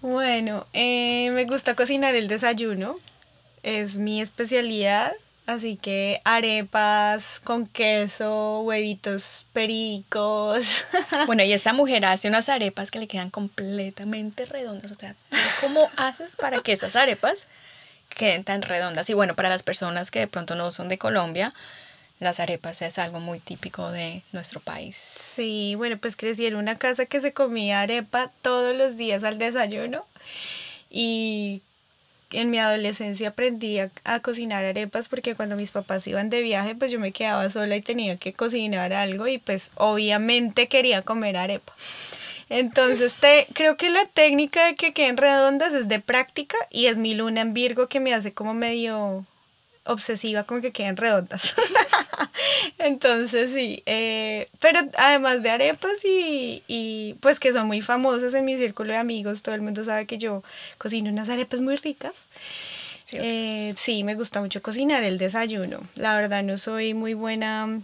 Bueno, 0.00 0.66
eh, 0.72 1.30
me 1.30 1.44
gusta 1.44 1.74
cocinar 1.74 2.14
el 2.14 2.28
desayuno. 2.28 2.96
Es 3.62 3.98
mi 3.98 4.20
especialidad. 4.20 5.12
Así 5.46 5.76
que 5.76 6.20
arepas 6.24 7.40
con 7.42 7.66
queso, 7.66 8.60
huevitos 8.60 9.46
pericos. 9.52 10.84
Bueno, 11.26 11.42
y 11.42 11.52
esta 11.52 11.72
mujer 11.72 12.04
hace 12.04 12.28
unas 12.28 12.48
arepas 12.48 12.90
que 12.90 12.98
le 12.98 13.06
quedan 13.06 13.30
completamente 13.30 14.44
redondas. 14.44 14.90
O 14.90 14.94
sea, 14.94 15.14
¿cómo 15.60 15.88
haces 15.96 16.36
para 16.36 16.60
que 16.60 16.72
esas 16.72 16.96
arepas 16.96 17.46
queden 18.14 18.44
tan 18.44 18.62
redondas. 18.62 19.08
Y 19.10 19.14
bueno, 19.14 19.34
para 19.34 19.48
las 19.48 19.62
personas 19.62 20.10
que 20.10 20.20
de 20.20 20.26
pronto 20.26 20.54
no 20.54 20.70
son 20.70 20.88
de 20.88 20.98
Colombia, 20.98 21.52
las 22.20 22.40
arepas 22.40 22.82
es 22.82 22.98
algo 22.98 23.20
muy 23.20 23.40
típico 23.40 23.90
de 23.90 24.22
nuestro 24.32 24.60
país. 24.60 24.96
Sí, 24.96 25.74
bueno, 25.76 25.98
pues 25.98 26.16
crecí 26.16 26.46
en 26.46 26.56
una 26.56 26.76
casa 26.76 27.06
que 27.06 27.20
se 27.20 27.32
comía 27.32 27.80
arepa 27.80 28.30
todos 28.42 28.76
los 28.76 28.96
días 28.96 29.24
al 29.24 29.38
desayuno 29.38 30.06
y 30.88 31.62
en 32.30 32.50
mi 32.50 32.58
adolescencia 32.58 33.30
aprendí 33.30 33.78
a, 33.78 33.90
cocinar 34.20 34.64
arepas 34.64 35.08
porque 35.08 35.34
cuando 35.34 35.56
mis 35.56 35.70
papás 35.70 36.06
iban 36.06 36.30
de 36.30 36.40
viaje 36.42 36.74
pues 36.74 36.90
yo 36.90 36.98
me 36.98 37.12
quedaba 37.12 37.48
sola 37.50 37.76
y 37.76 37.82
tenía 37.82 38.16
que 38.16 38.32
cocinar 38.32 38.92
algo 38.92 39.26
y 39.26 39.38
pues 39.38 39.70
obviamente 39.74 40.68
quería 40.68 41.02
comer 41.02 41.36
arepa. 41.36 41.72
Entonces, 42.52 43.14
te, 43.14 43.46
creo 43.54 43.78
que 43.78 43.88
la 43.88 44.04
técnica 44.04 44.66
de 44.66 44.74
que 44.74 44.92
queden 44.92 45.16
redondas 45.16 45.72
es 45.72 45.88
de 45.88 46.00
práctica 46.00 46.56
y 46.70 46.86
es 46.86 46.98
mi 46.98 47.14
luna 47.14 47.40
en 47.40 47.54
Virgo 47.54 47.86
que 47.88 47.98
me 47.98 48.12
hace 48.12 48.34
como 48.34 48.52
medio 48.52 49.24
obsesiva 49.84 50.44
con 50.44 50.60
que 50.60 50.70
queden 50.70 50.98
redondas. 50.98 51.54
Entonces, 52.78 53.52
sí. 53.54 53.82
Eh, 53.86 54.48
pero 54.60 54.80
además 54.98 55.42
de 55.42 55.48
arepas 55.48 56.04
y, 56.04 56.62
y, 56.68 57.14
pues 57.20 57.40
que 57.40 57.54
son 57.54 57.66
muy 57.66 57.80
famosas 57.80 58.34
en 58.34 58.44
mi 58.44 58.56
círculo 58.58 58.92
de 58.92 58.98
amigos, 58.98 59.42
todo 59.42 59.54
el 59.54 59.62
mundo 59.62 59.82
sabe 59.82 60.06
que 60.06 60.18
yo 60.18 60.42
cocino 60.76 61.10
unas 61.10 61.30
arepas 61.30 61.62
muy 61.62 61.76
ricas. 61.76 62.12
Sí, 63.04 63.16
eh, 63.18 63.72
sí, 63.78 64.04
me 64.04 64.14
gusta 64.14 64.42
mucho 64.42 64.60
cocinar 64.60 65.04
el 65.04 65.16
desayuno. 65.16 65.80
La 65.94 66.14
verdad 66.16 66.42
no 66.42 66.58
soy 66.58 66.92
muy 66.92 67.14
buena 67.14 67.80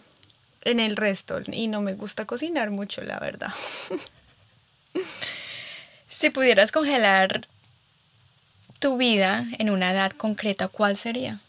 en 0.62 0.80
el 0.80 0.94
resto 0.94 1.40
y 1.46 1.68
no 1.68 1.80
me 1.80 1.94
gusta 1.94 2.26
cocinar 2.26 2.70
mucho, 2.70 3.00
la 3.00 3.18
verdad. 3.18 3.54
Si 6.08 6.30
pudieras 6.30 6.72
congelar 6.72 7.46
tu 8.78 8.96
vida 8.96 9.46
en 9.58 9.70
una 9.70 9.92
edad 9.92 10.12
concreta, 10.12 10.68
¿cuál 10.68 10.96
sería? 10.96 11.40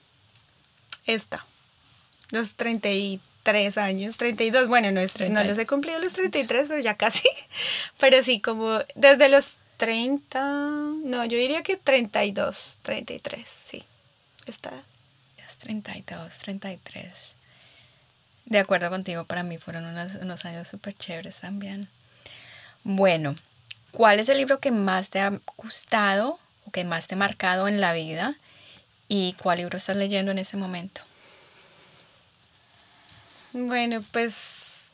Esta. 1.05 1.45
Los 2.31 2.55
33 2.55 3.77
años, 3.77 4.17
32, 4.17 4.67
bueno, 4.67 4.91
no, 4.91 4.99
es, 4.99 5.19
no 5.19 5.43
los 5.43 5.57
he 5.57 5.65
cumplido 5.65 5.99
los 5.99 6.13
33, 6.13 6.67
pero 6.67 6.81
ya 6.81 6.95
casi. 6.95 7.27
Pero 7.99 8.23
sí, 8.23 8.39
como 8.39 8.79
desde 8.95 9.29
los 9.29 9.57
30, 9.77 10.39
no, 10.39 11.25
yo 11.25 11.37
diría 11.37 11.63
que 11.63 11.77
32, 11.77 12.77
33, 12.83 13.45
sí. 13.65 13.83
Esta 14.45 14.69
edad. 14.69 14.83
32, 15.59 16.37
33. 16.39 17.11
De 18.45 18.59
acuerdo 18.59 18.89
contigo, 18.89 19.25
para 19.25 19.43
mí 19.43 19.57
fueron 19.57 19.85
unos, 19.85 20.15
unos 20.15 20.45
años 20.45 20.67
súper 20.67 20.95
chéveres 20.95 21.37
también. 21.37 21.87
Bueno, 22.91 23.35
¿cuál 23.91 24.19
es 24.19 24.29
el 24.29 24.39
libro 24.39 24.59
que 24.59 24.71
más 24.71 25.11
te 25.11 25.19
ha 25.19 25.39
gustado 25.57 26.39
o 26.65 26.71
que 26.71 26.85
más 26.85 27.07
te 27.07 27.13
ha 27.13 27.19
marcado 27.19 27.67
en 27.67 27.79
la 27.79 27.93
vida? 27.93 28.35
¿Y 29.07 29.33
cuál 29.33 29.59
libro 29.59 29.77
estás 29.77 29.95
leyendo 29.95 30.31
en 30.31 30.39
ese 30.39 30.57
momento? 30.57 31.01
Bueno, 33.53 34.03
pues 34.11 34.91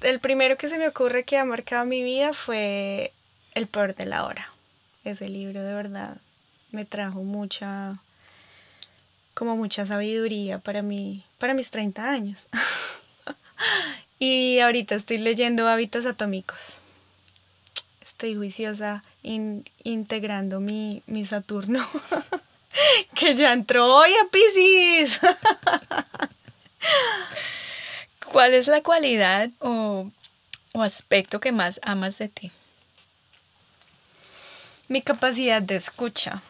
el 0.00 0.18
primero 0.18 0.56
que 0.56 0.70
se 0.70 0.78
me 0.78 0.88
ocurre 0.88 1.24
que 1.24 1.36
ha 1.36 1.44
marcado 1.44 1.84
mi 1.84 2.02
vida 2.02 2.32
fue 2.32 3.12
El 3.54 3.66
peor 3.66 3.94
de 3.94 4.06
la 4.06 4.24
hora. 4.24 4.50
Ese 5.04 5.28
libro 5.28 5.62
de 5.62 5.74
verdad 5.74 6.16
me 6.70 6.86
trajo 6.86 7.22
mucha 7.22 7.98
como 9.34 9.58
mucha 9.58 9.84
sabiduría 9.84 10.58
para 10.58 10.80
mí, 10.80 11.22
para 11.36 11.52
mis 11.52 11.68
30 11.68 12.10
años. 12.10 12.46
y 14.18 14.58
ahorita 14.60 14.94
estoy 14.94 15.18
leyendo 15.18 15.68
Hábitos 15.68 16.06
Atómicos 16.06 16.80
estoy 18.16 18.34
juiciosa 18.34 19.02
integrando 19.22 20.58
mi, 20.58 21.02
mi 21.06 21.26
Saturno, 21.26 21.86
que 23.14 23.34
ya 23.34 23.52
entró 23.52 23.94
hoy 23.94 24.10
a 24.10 24.28
Pisces. 24.30 25.20
¿Cuál 28.32 28.54
es 28.54 28.68
la 28.68 28.82
cualidad 28.82 29.50
o, 29.58 30.10
o 30.72 30.82
aspecto 30.82 31.40
que 31.40 31.52
más 31.52 31.78
amas 31.82 32.16
de 32.16 32.28
ti? 32.28 32.50
Mi 34.88 35.02
capacidad 35.02 35.60
de 35.60 35.76
escucha, 35.76 36.40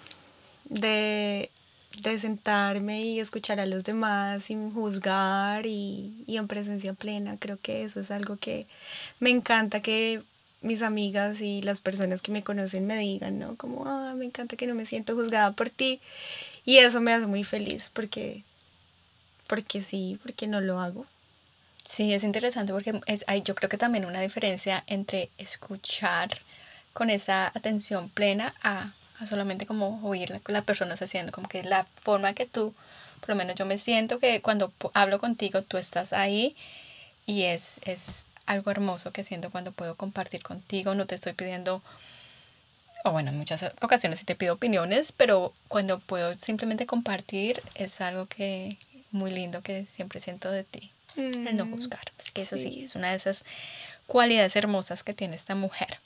de, 0.67 1.51
de 2.01 2.19
sentarme 2.21 3.03
y 3.03 3.19
escuchar 3.19 3.59
a 3.59 3.67
los 3.67 3.83
demás 3.83 4.45
sin 4.45 4.73
juzgar 4.73 5.67
y, 5.67 6.23
y, 6.29 6.37
en 6.37 6.47
presencia 6.47 6.93
plena. 6.93 7.39
Creo 7.41 7.59
que 7.61 7.83
eso 7.83 7.99
es 7.99 8.13
algo 8.13 8.37
que 8.37 8.69
me 9.19 9.31
encanta 9.31 9.83
que 9.83 10.23
mis 10.67 10.83
amigas 10.83 11.41
y 11.41 11.63
las 11.63 11.81
personas 11.81 12.23
que 12.23 12.33
me 12.33 12.43
conocen 12.43 12.87
me 12.87 12.99
digan, 12.99 13.39
¿no? 13.39 13.57
Como, 13.57 13.87
ah, 13.87 14.15
me 14.17 14.25
encanta 14.25 14.57
que 14.57 14.67
no 14.67 14.75
me 14.75 14.87
siento 14.87 15.15
juzgada 15.15 15.53
por 15.53 15.71
ti. 15.71 16.01
Y 16.65 16.79
eso 16.79 17.01
me 17.01 17.13
hace 17.13 17.27
muy 17.27 17.45
feliz 17.45 17.91
porque, 17.93 18.43
porque 19.47 19.81
sí, 19.83 20.19
porque 20.23 20.47
no 20.47 20.61
lo 20.61 20.81
hago. 20.81 21.07
Sí, 21.89 22.13
es 22.13 22.25
interesante 22.25 22.73
porque 22.73 23.01
es, 23.07 23.25
hay 23.29 23.43
yo 23.43 23.55
creo 23.55 23.69
que 23.71 23.79
también 23.79 24.05
una 24.05 24.21
diferencia 24.21 24.83
entre 24.89 25.31
escuchar 25.39 26.39
con 26.93 27.11
esa 27.11 27.47
atención 27.49 28.09
plena 28.09 28.53
a, 28.63 28.91
a 29.21 29.27
solamente 29.27 29.67
como 29.67 30.01
oír 30.03 30.31
la, 30.31 30.41
la 30.49 30.63
persona 30.63 30.95
haciendo, 30.95 31.31
como 31.31 31.49
que 31.49 31.63
la 31.63 31.85
forma 32.03 32.35
que 32.35 32.47
tú, 32.47 32.75
por 33.21 33.31
lo 33.31 33.37
menos 33.37 33.55
yo 33.55 33.67
me 33.67 33.79
siento 33.79 34.19
que 34.19 34.43
cuando 34.43 34.73
hablo 34.95 35.21
contigo 35.21 35.63
tú 35.63 35.77
estás 35.77 36.13
ahí 36.13 36.57
y 37.27 37.43
es, 37.43 37.81
es 37.85 38.27
algo 38.47 38.71
hermoso 38.71 39.13
que 39.13 39.25
siento 39.25 39.51
cuando 39.51 39.73
puedo 39.73 39.97
compartir 39.97 40.43
contigo. 40.43 40.95
No 40.95 41.07
te 41.07 41.15
estoy 41.17 41.33
pidiendo, 41.33 41.83
o 43.05 43.13
bueno, 43.13 43.31
en 43.31 43.39
muchas 43.39 43.73
ocasiones 43.83 44.21
sí 44.21 44.25
te 44.25 44.35
pido 44.35 44.55
opiniones, 44.55 45.13
pero 45.13 45.53
cuando 45.69 45.99
puedo 45.99 46.39
simplemente 46.39 46.87
compartir 46.87 47.63
es 47.75 48.01
algo 48.01 48.27
que 48.27 48.79
muy 49.11 49.31
lindo 49.31 49.63
que 49.63 49.87
siempre 49.95 50.21
siento 50.21 50.51
de 50.51 50.65
ti. 50.65 50.91
El 51.17 51.57
no 51.57 51.65
mm, 51.65 51.71
buscar. 51.71 52.13
Así 52.19 52.31
que 52.33 52.43
eso 52.43 52.57
sí. 52.57 52.83
es 52.85 52.95
una 52.95 53.11
de 53.11 53.17
esas 53.17 53.45
cualidades 54.07 54.55
hermosas 54.55 55.03
que 55.03 55.15
tiene 55.15 55.37
esta 55.37 55.55
mujer. 55.55 55.99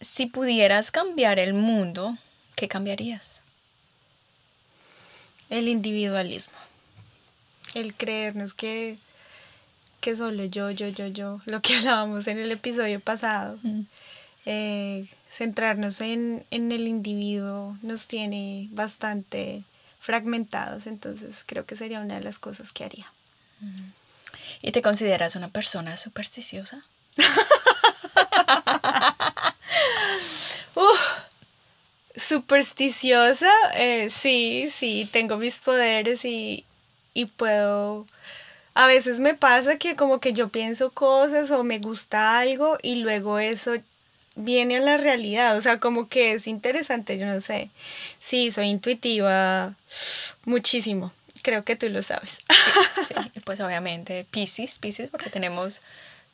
si 0.00 0.26
pudieras 0.26 0.90
cambiar 0.90 1.38
el 1.38 1.54
mundo, 1.54 2.16
¿qué 2.56 2.66
cambiarías? 2.66 3.40
El 5.48 5.68
individualismo. 5.68 6.56
El 7.74 7.94
creernos 7.94 8.54
que, 8.54 8.98
que 10.02 10.14
solo 10.16 10.44
yo, 10.44 10.70
yo, 10.70 10.88
yo, 10.88 11.06
yo, 11.06 11.40
lo 11.46 11.62
que 11.62 11.76
hablábamos 11.78 12.26
en 12.26 12.38
el 12.38 12.52
episodio 12.52 13.00
pasado. 13.00 13.58
Eh, 14.44 15.06
centrarnos 15.30 16.02
en, 16.02 16.44
en 16.50 16.72
el 16.72 16.88
individuo 16.88 17.78
nos 17.80 18.06
tiene 18.06 18.68
bastante 18.72 19.62
fragmentados, 20.00 20.86
entonces 20.86 21.44
creo 21.46 21.64
que 21.64 21.76
sería 21.76 22.00
una 22.00 22.16
de 22.16 22.22
las 22.22 22.38
cosas 22.38 22.72
que 22.72 22.84
haría. 22.84 23.10
¿Y 24.60 24.72
te 24.72 24.82
consideras 24.82 25.36
una 25.36 25.48
persona 25.48 25.96
supersticiosa? 25.96 26.82
supersticiosa, 32.16 33.50
eh, 33.74 34.10
sí, 34.10 34.68
sí, 34.74 35.08
tengo 35.12 35.36
mis 35.36 35.60
poderes 35.60 36.24
y, 36.24 36.64
y 37.14 37.26
puedo... 37.26 38.06
A 38.74 38.86
veces 38.86 39.20
me 39.20 39.34
pasa 39.34 39.76
que 39.76 39.96
como 39.96 40.20
que 40.20 40.32
yo 40.32 40.48
pienso 40.48 40.90
cosas 40.90 41.50
o 41.50 41.62
me 41.64 41.78
gusta 41.78 42.38
algo 42.38 42.78
y 42.82 42.96
luego 42.96 43.38
eso 43.38 43.74
viene 44.34 44.78
a 44.78 44.80
la 44.80 44.96
realidad, 44.96 45.56
o 45.56 45.60
sea, 45.60 45.78
como 45.78 46.08
que 46.08 46.32
es 46.32 46.46
interesante, 46.46 47.18
yo 47.18 47.26
no 47.26 47.40
sé. 47.40 47.68
Sí, 48.18 48.50
soy 48.50 48.68
intuitiva 48.68 49.74
muchísimo, 50.44 51.12
creo 51.42 51.64
que 51.64 51.76
tú 51.76 51.88
lo 51.90 52.02
sabes. 52.02 52.40
Sí, 53.08 53.40
pues 53.44 53.60
obviamente 53.60 54.26
Pisces, 54.30 54.78
Pisces, 54.78 55.10
porque 55.10 55.30
tenemos 55.30 55.82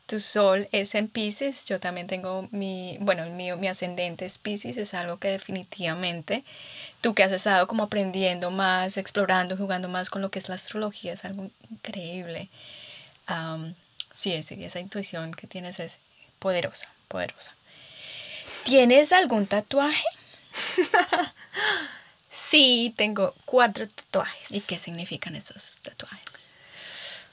tu 0.07 0.21
sol 0.21 0.69
es 0.73 0.95
en 0.95 1.09
Pisces, 1.09 1.67
yo 1.67 1.81
también 1.81 2.07
tengo 2.07 2.49
mi, 2.51 2.97
bueno, 3.01 3.27
mío, 3.27 3.59
mi 3.59 3.69
ascendente 3.69 4.25
es 4.25 4.39
Pisces, 4.39 4.79
es 4.79 4.95
algo 4.95 5.19
que 5.19 5.29
definitivamente 5.29 6.45
tú 7.01 7.15
que 7.15 7.23
has 7.23 7.33
estado 7.33 7.67
como 7.67 7.85
aprendiendo 7.85 8.51
más, 8.51 8.97
explorando, 8.97 9.57
jugando 9.57 9.89
más 9.89 10.11
con 10.11 10.23
lo 10.23 10.31
que 10.31 10.39
es 10.39 10.49
la 10.49 10.57
astrología, 10.57 11.13
es 11.13 11.25
algo 11.25 11.51
increíble. 11.71 12.49
sí, 14.15 14.33
esa 14.33 14.81
intuición 14.81 15.33
que 15.33 15.47
tienes 15.47 15.81
es 15.81 15.97
poderosa, 16.39 16.89
poderosa. 17.09 17.53
¿Tienes 18.65 19.13
algún 19.13 19.47
tatuaje? 19.47 20.05
sí, 22.31 22.93
tengo 22.97 23.35
cuatro 23.45 23.87
tatuajes. 23.87 24.51
¿Y 24.51 24.61
qué 24.61 24.79
significan 24.79 25.37
esos 25.37 25.81
tatuajes? 25.81 26.49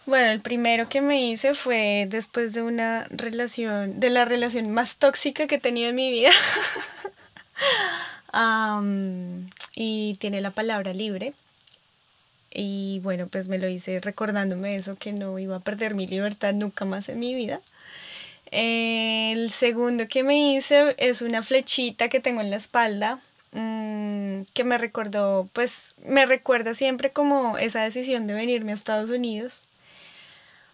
Bueno, 0.06 0.32
el 0.32 0.40
primero 0.40 0.88
que 0.88 1.02
me 1.02 1.30
hice 1.30 1.56
fue 1.56 2.06
después 2.08 2.54
de 2.54 2.62
una 2.62 3.08
relación, 3.10 4.00
de 4.00 4.12
la 4.12 4.24
relación 4.24 4.70
más 4.70 4.98
tóxica 4.98 5.48
que 5.48 5.56
he 5.56 5.60
tenido 5.60 5.90
en 5.90 5.96
mi 5.96 6.12
vida. 6.12 6.30
y 9.75 10.15
tiene 10.20 10.42
la 10.42 10.51
palabra 10.51 10.94
libre. 10.94 11.34
Y 12.51 13.00
bueno, 13.04 13.27
pues 13.27 13.48
me 13.48 13.58
lo 13.58 13.68
hice 13.68 14.00
recordándome 14.00 14.75
eso, 14.75 14.96
que 14.96 15.12
no 15.12 15.38
iba 15.39 15.58
a 15.58 15.60
perder 15.60 15.94
mi 15.94 16.08
libertad 16.08 16.54
nunca 16.54 16.86
más 16.86 17.10
en 17.10 17.20
mi 17.20 17.34
vida. 17.34 17.60
El 18.51 19.51
segundo 19.51 20.08
que 20.08 20.24
me 20.24 20.56
hice 20.56 20.96
es 20.98 21.22
una 21.22 21.42
flechita 21.42 22.08
que 22.08 22.22
tengo 22.22 22.42
en 22.42 22.51
la 22.51 22.58
espalda 22.58 23.20
mm, 23.51 24.44
que 24.54 24.63
me 24.63 24.77
recordó, 24.77 25.50
pues 25.51 25.96
me 26.06 26.25
recuerda 26.25 26.74
siempre 26.74 27.12
como 27.12 27.58
esa 27.58 27.84
decisión 27.84 28.27
de 28.27 28.36
venirme 28.36 28.72
a 28.72 28.75
Estados 28.75 29.10
Unidos, 29.10 29.63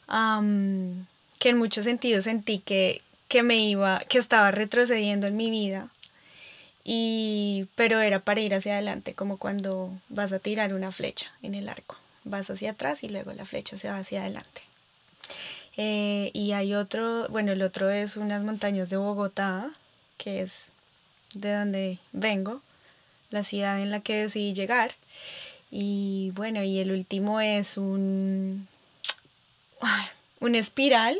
que 0.07 1.49
en 1.49 1.57
muchos 1.57 1.85
sentidos 1.85 2.25
sentí 2.25 2.59
que, 2.59 3.01
que 3.27 3.41
me 3.41 3.57
iba, 3.57 3.99
que 4.09 4.19
estaba 4.19 4.51
retrocediendo 4.51 5.27
en 5.27 5.35
mi 5.35 5.49
vida, 5.49 5.87
y, 6.83 7.67
pero 7.75 8.01
era 8.01 8.19
para 8.19 8.41
ir 8.41 8.55
hacia 8.55 8.73
adelante, 8.73 9.13
como 9.13 9.37
cuando 9.37 9.91
vas 10.09 10.31
a 10.33 10.39
tirar 10.39 10.73
una 10.73 10.91
flecha 10.91 11.31
en 11.43 11.55
el 11.55 11.69
arco, 11.69 11.97
vas 12.23 12.49
hacia 12.49 12.71
atrás 12.71 13.03
y 13.03 13.09
luego 13.09 13.33
la 13.33 13.45
flecha 13.45 13.77
se 13.77 13.89
va 13.89 13.97
hacia 13.97 14.21
adelante. 14.21 14.61
Eh, 15.77 16.31
y 16.33 16.51
hay 16.51 16.73
otro, 16.73 17.27
bueno, 17.29 17.51
el 17.51 17.61
otro 17.61 17.89
es 17.89 18.17
unas 18.17 18.43
montañas 18.43 18.89
de 18.89 18.97
Bogotá, 18.97 19.69
que 20.17 20.41
es 20.41 20.71
de 21.33 21.53
donde 21.53 21.97
vengo, 22.11 22.61
la 23.29 23.43
ciudad 23.43 23.81
en 23.81 23.91
la 23.91 24.01
que 24.01 24.23
decidí 24.23 24.53
llegar. 24.53 24.93
Y 25.71 26.31
bueno, 26.35 26.63
y 26.63 26.79
el 26.79 26.91
último 26.91 27.39
es 27.39 27.77
un, 27.77 28.67
un 30.39 30.55
espiral 30.55 31.17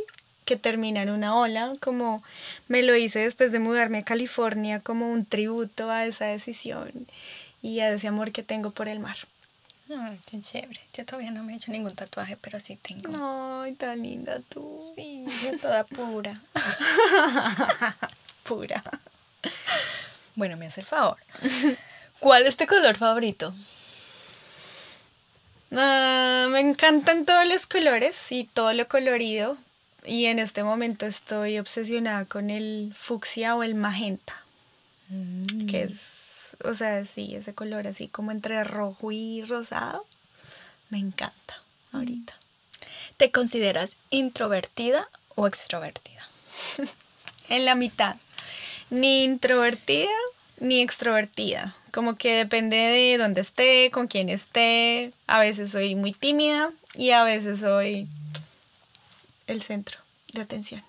que 0.52 0.58
termina 0.58 1.02
en 1.02 1.10
una 1.10 1.34
ola, 1.34 1.72
como 1.80 2.22
me 2.68 2.84
lo 2.84 2.94
hice 2.94 3.20
después 3.20 3.54
de 3.54 3.60
mudarme 3.60 4.00
a 4.00 4.04
California, 4.04 4.82
como 4.82 5.10
un 5.10 5.24
tributo 5.24 5.90
a 5.90 6.06
esa 6.06 6.26
decisión 6.26 6.92
y 7.62 7.80
a 7.80 7.90
ese 7.90 8.10
amor 8.10 8.34
que 8.34 8.44
tengo 8.44 8.72
por 8.72 8.90
el 8.90 9.00
mar. 9.00 9.16
Ay, 9.98 10.20
qué 10.30 10.42
chévere. 10.42 10.82
Yo 10.94 11.06
todavía 11.06 11.32
no 11.32 11.42
me 11.44 11.54
he 11.54 11.56
hecho 11.56 11.72
ningún 11.72 11.96
tatuaje, 11.96 12.36
pero 12.36 12.60
sí 12.60 12.76
tengo. 12.76 13.62
Ay, 13.64 13.76
tan 13.76 14.04
linda 14.04 14.42
tú. 14.50 14.78
Sí, 14.94 15.26
yo 15.42 15.58
toda 15.58 15.86
pura. 15.86 16.42
pura. 18.44 18.84
Bueno, 20.36 20.58
me 20.58 20.66
hace 20.66 20.82
el 20.82 20.88
favor. 20.88 21.16
¿Cuál 22.20 22.46
es 22.46 22.58
tu 22.58 22.66
color 22.66 22.98
favorito? 22.98 23.56
Ah, 25.74 26.48
me 26.50 26.60
encantan 26.60 27.24
todos 27.24 27.48
los 27.48 27.68
colores 27.68 28.34
y 28.34 28.44
todo 28.44 28.74
lo 28.74 28.90
colorido. 28.90 29.58
Y 30.06 30.26
en 30.26 30.40
este 30.40 30.64
momento 30.64 31.06
estoy 31.06 31.60
obsesionada 31.60 32.26
con 32.26 32.50
el 32.50 32.94
fucsia 32.96 33.56
o 33.56 33.64
el 33.64 33.76
magenta, 33.76 34.42
mm. 35.10 35.68
que 35.68 35.84
es 35.84 36.32
o 36.64 36.74
sea, 36.74 37.06
sí, 37.06 37.36
ese 37.36 37.54
color 37.54 37.88
así 37.88 38.08
como 38.08 38.32
entre 38.32 38.64
rojo 38.64 39.12
y 39.12 39.44
rosado, 39.44 40.06
me 40.90 41.00
encanta 41.00 41.58
ahorita. 41.92 42.34
¿Te 43.18 43.32
consideras 43.32 43.98
introvertida 44.10 45.08
o 45.36 45.48
extrovertida? 45.48 46.28
en 47.50 47.66
la 47.66 47.76
mitad. 47.76 48.16
Ni 48.90 49.24
introvertida 49.24 50.10
ni 50.60 50.82
extrovertida. 50.82 51.76
Como 51.92 52.16
que 52.16 52.36
depende 52.36 52.76
de 52.76 53.18
dónde 53.18 53.42
esté, 53.42 53.90
con 53.92 54.08
quién 54.08 54.30
esté. 54.30 55.12
A 55.28 55.40
veces 55.40 55.72
soy 55.72 55.96
muy 55.96 56.14
tímida 56.14 56.72
y 56.96 57.12
a 57.12 57.24
veces 57.24 57.60
soy 57.60 58.08
el 59.52 59.62
centro 59.62 60.00
de 60.34 60.42
atención. 60.42 60.84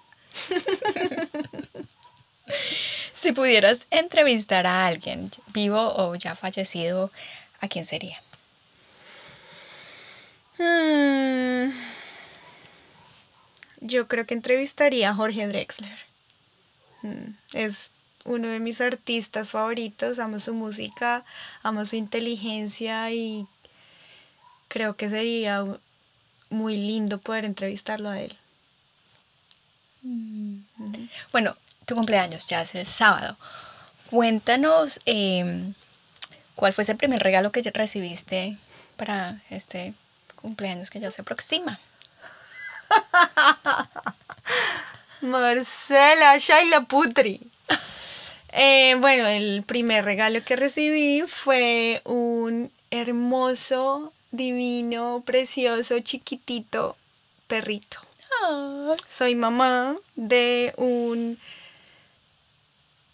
Si 3.13 3.33
pudieras 3.33 3.87
entrevistar 3.91 4.67
a 4.67 4.87
alguien, 4.87 5.31
vivo 5.53 5.79
o 5.97 6.15
ya 6.17 6.35
fallecido, 6.35 7.11
¿a 7.61 7.69
quién 7.69 7.85
sería? 7.85 8.21
Mm, 10.59 11.71
yo 13.81 14.09
creo 14.09 14.27
que 14.27 14.35
entrevistaría 14.35 15.11
a 15.11 15.15
Jorge 15.15 15.47
Drexler. 15.47 15.99
Mm, 17.03 17.35
es 17.53 17.91
uno 18.25 18.49
de 18.49 18.61
mis 18.61 18.81
artistas 18.81 19.51
favoritos, 19.51 20.19
amo 20.19 20.41
su 20.41 20.55
música, 20.55 21.25
amo 21.63 21.85
su 21.85 21.97
inteligencia 21.97 23.11
y 23.13 23.47
creo 24.69 24.97
que 24.97 25.11
sería 25.11 25.65
muy 26.51 26.77
lindo 26.77 27.19
poder 27.19 27.45
entrevistarlo 27.45 28.09
a 28.09 28.21
él. 28.21 28.37
Bueno, 31.31 31.57
tu 31.87 31.95
cumpleaños 31.95 32.47
ya 32.49 32.63
es 32.63 32.75
el 32.75 32.87
sábado. 32.87 33.37
Cuéntanos 34.11 35.01
em, 35.07 35.75
cuál 36.55 36.73
fue 36.73 36.83
ese 36.83 36.95
primer 36.95 37.23
regalo 37.23 37.53
que 37.53 37.63
recibiste 37.73 38.57
para 38.97 39.41
este 39.51 39.95
cumpleaños 40.37 40.91
que 40.91 41.01
ya 41.01 41.11
se 41.11 41.23
aproxima. 41.23 41.81
Marcela 45.23 46.37
Shaila 46.37 46.83
Putri. 46.83 47.41
Eh, 48.53 48.97
bueno, 48.99 49.27
el 49.29 49.63
primer 49.63 50.05
regalo 50.05 50.45
que 50.45 50.57
recibí 50.57 51.23
fue 51.27 52.03
un 52.05 52.71
hermoso, 52.91 54.13
divino, 54.31 55.23
precioso, 55.25 56.01
chiquitito 56.01 56.97
perrito. 57.47 57.99
Soy 59.09 59.35
mamá 59.35 59.97
de 60.17 60.75
un 60.77 61.39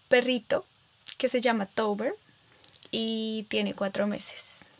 perrito 0.08 0.64
que 1.18 1.28
se 1.28 1.40
llama 1.40 1.66
Tober 1.66 2.14
y 2.90 3.46
tiene 3.48 3.74
cuatro 3.74 4.06
meses. 4.06 4.70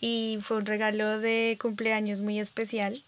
Y 0.00 0.38
fue 0.42 0.56
un 0.58 0.66
regalo 0.66 1.18
de 1.20 1.58
cumpleaños 1.60 2.22
muy 2.22 2.40
especial 2.40 3.02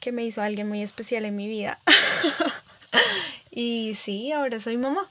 que 0.00 0.10
me 0.10 0.24
hizo 0.24 0.42
alguien 0.42 0.68
muy 0.68 0.82
especial 0.82 1.24
en 1.24 1.36
mi 1.36 1.46
vida. 1.46 1.78
y 3.50 3.94
sí, 3.94 4.32
ahora 4.32 4.58
soy 4.58 4.76
mamá. 4.76 5.08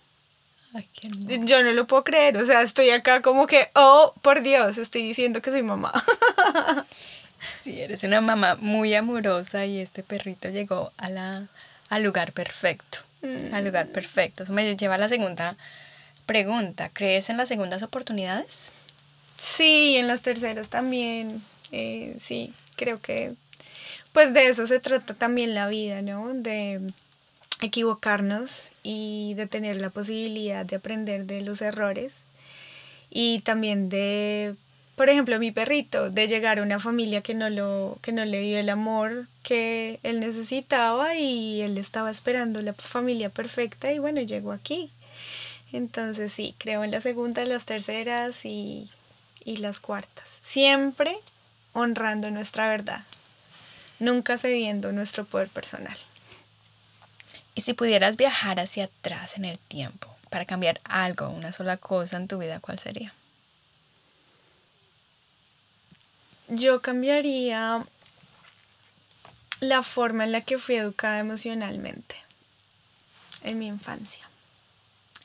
Yo 1.28 1.64
no 1.64 1.72
lo 1.72 1.88
puedo 1.88 2.04
creer, 2.04 2.38
o 2.38 2.46
sea, 2.46 2.62
estoy 2.62 2.92
acá 2.92 3.22
como 3.22 3.46
que, 3.46 3.70
oh, 3.76 4.14
por 4.22 4.42
Dios, 4.42 4.78
estoy 4.78 5.04
diciendo 5.04 5.42
que 5.42 5.52
soy 5.52 5.64
mamá. 5.64 5.92
sí, 7.44 7.82
eres 7.82 8.04
una 8.04 8.22
mamá 8.22 8.56
muy 8.56 8.94
amorosa 8.94 9.66
y 9.66 9.80
este 9.80 10.04
perrito 10.04 10.50
llegó 10.50 10.92
a 10.98 11.10
la, 11.10 11.48
al 11.90 12.04
lugar 12.04 12.32
perfecto 12.32 13.00
al 13.54 13.66
lugar 13.66 13.88
perfecto. 13.88 14.44
Eso 14.44 14.52
me 14.54 14.76
lleva 14.76 14.96
a 14.96 14.98
la 14.98 15.08
segunda 15.08 15.56
Pregunta, 16.26 16.90
¿crees 16.94 17.30
en 17.30 17.38
las 17.38 17.50
segundas 17.50 17.84
oportunidades? 17.84 18.72
Sí, 19.38 19.98
en 19.98 20.08
las 20.08 20.22
terceras 20.22 20.70
también. 20.70 21.42
Eh, 21.72 22.16
sí, 22.20 22.54
creo 22.78 23.02
que 23.02 23.34
pues 24.14 24.34
de 24.34 24.48
eso 24.48 24.66
se 24.68 24.80
trata 24.80 25.14
también 25.14 25.56
la 25.56 25.68
vida, 25.68 26.02
¿no? 26.02 26.34
De 26.34 26.80
equivocarnos 27.60 28.72
y 28.84 29.34
de 29.34 29.48
tener 29.48 29.82
la 29.82 29.90
posibilidad 29.90 30.66
de 30.66 30.78
aprender 30.78 31.26
de 31.26 31.42
los 31.42 31.62
errores 31.62 32.14
y 33.10 33.40
también 33.40 33.90
de, 33.90 34.56
por 35.02 35.10
ejemplo, 35.10 35.40
mi 35.40 35.50
perrito, 35.50 36.12
de 36.12 36.28
llegar 36.28 36.60
a 36.60 36.62
una 36.62 36.78
familia 36.78 37.24
que 37.24 37.34
no, 37.34 37.50
lo, 37.50 37.98
que 38.04 38.12
no 38.12 38.24
le 38.24 38.40
dio 38.42 38.60
el 38.60 38.70
amor 38.70 39.26
que 39.42 40.00
él 40.04 40.20
necesitaba 40.20 41.16
y 41.16 41.62
él 41.62 41.80
estaba 41.80 42.12
esperando 42.12 42.62
la 42.62 42.74
familia 42.74 43.30
perfecta 43.30 43.92
y 43.92 43.98
bueno, 43.98 44.22
llegó 44.22 44.52
aquí. 44.52 44.92
Entonces 45.74 46.32
sí, 46.32 46.54
creo 46.60 46.84
en 46.84 46.92
la 46.92 47.02
segunda, 47.02 47.44
las 47.46 47.66
terceras 47.66 48.46
y, 48.46 48.92
y 49.44 49.58
las 49.58 49.80
cuartas. 49.80 50.38
Siempre 50.44 51.18
honrando 51.74 52.30
nuestra 52.30 52.70
verdad, 52.70 53.04
nunca 53.98 54.38
cediendo 54.38 54.92
nuestro 54.92 55.26
poder 55.26 55.48
personal. 55.48 55.98
Y 57.56 57.62
si 57.62 57.74
pudieras 57.74 58.18
viajar 58.18 58.60
hacia 58.60 58.84
atrás 58.84 59.36
en 59.36 59.46
el 59.46 59.58
tiempo 59.58 60.16
para 60.30 60.46
cambiar 60.46 60.80
algo, 60.84 61.28
una 61.32 61.52
sola 61.52 61.78
cosa 61.78 62.18
en 62.18 62.28
tu 62.28 62.38
vida, 62.38 62.60
¿cuál 62.60 62.78
sería? 62.78 63.16
Yo 66.54 66.82
cambiaría 66.82 67.86
la 69.62 69.84
forma 69.84 70.26
en 70.26 70.34
la 70.34 70.42
que 70.42 70.58
fui 70.58 70.76
educada 70.76 71.20
emocionalmente 71.20 72.16
en 73.44 73.58
mi 73.58 73.68
infancia. 73.68 74.30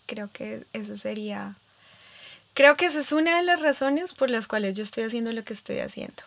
Creo 0.06 0.30
que 0.32 0.64
eso 0.72 0.94
sería... 0.94 1.56
Creo 2.54 2.76
que 2.76 2.86
esa 2.86 3.00
es 3.00 3.10
una 3.10 3.38
de 3.38 3.42
las 3.42 3.60
razones 3.60 4.14
por 4.14 4.30
las 4.30 4.46
cuales 4.46 4.76
yo 4.76 4.84
estoy 4.84 5.02
haciendo 5.02 5.32
lo 5.32 5.42
que 5.42 5.52
estoy 5.52 5.80
haciendo. 5.80 6.22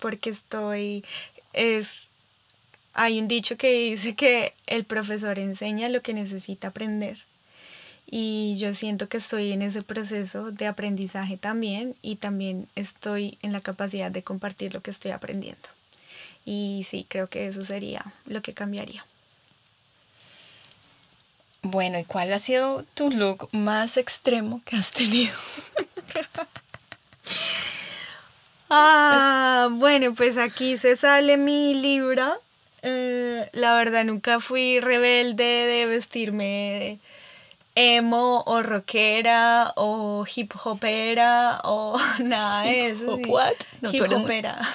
Porque 0.00 0.30
estoy... 0.30 1.04
Es 1.52 2.08
hay 2.94 3.18
un 3.18 3.28
dicho 3.28 3.56
que 3.56 3.70
dice 3.70 4.14
que 4.14 4.54
el 4.66 4.84
profesor 4.84 5.38
enseña 5.38 5.88
lo 5.88 6.02
que 6.02 6.14
necesita 6.14 6.68
aprender. 6.68 7.18
Y 8.06 8.56
yo 8.58 8.74
siento 8.74 9.08
que 9.08 9.16
estoy 9.16 9.52
en 9.52 9.62
ese 9.62 9.82
proceso 9.82 10.50
de 10.50 10.66
aprendizaje 10.66 11.36
también 11.36 11.94
y 12.02 12.16
también 12.16 12.68
estoy 12.74 13.38
en 13.42 13.52
la 13.52 13.60
capacidad 13.60 14.10
de 14.10 14.22
compartir 14.22 14.74
lo 14.74 14.80
que 14.80 14.90
estoy 14.90 15.12
aprendiendo. 15.12 15.68
Y 16.44 16.84
sí, 16.88 17.06
creo 17.08 17.28
que 17.28 17.46
eso 17.46 17.64
sería 17.64 18.12
lo 18.26 18.42
que 18.42 18.52
cambiaría. 18.52 19.04
Bueno, 21.62 21.98
¿y 21.98 22.04
cuál 22.04 22.32
ha 22.32 22.38
sido 22.38 22.84
tu 22.94 23.10
look 23.10 23.48
más 23.52 23.96
extremo 23.96 24.60
que 24.64 24.76
has 24.76 24.90
tenido? 24.90 25.32
ah, 28.68 29.68
bueno, 29.70 30.12
pues 30.12 30.36
aquí 30.36 30.76
se 30.76 30.96
sale 30.96 31.36
mi 31.36 31.74
libro 31.74 32.40
eh, 32.82 33.48
la 33.52 33.76
verdad 33.76 34.04
nunca 34.04 34.40
fui 34.40 34.80
rebelde 34.80 35.44
de 35.44 35.86
vestirme 35.86 36.98
emo 37.74 38.42
o 38.46 38.62
rockera 38.62 39.72
o 39.76 40.24
hip 40.34 40.52
hopera 40.64 41.60
o 41.64 41.98
nada 42.18 42.62
de 42.64 42.88
eso. 42.88 43.16
What? 43.26 43.54
hip 43.90 44.10
hopera. 44.12 44.58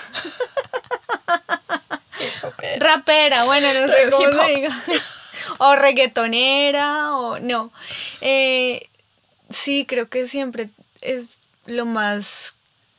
Rapera, 2.79 3.43
bueno, 3.45 3.73
no 3.73 3.87
sé 3.87 4.09
cómo 4.09 4.43
se 4.43 4.55
diga. 4.55 4.83
o 5.59 5.75
reggaetonera 5.75 7.15
o 7.15 7.39
no. 7.39 7.71
Eh, 8.21 8.87
sí, 9.49 9.85
creo 9.87 10.09
que 10.09 10.27
siempre 10.27 10.69
es 11.01 11.37
lo 11.65 11.85
más, 11.85 12.55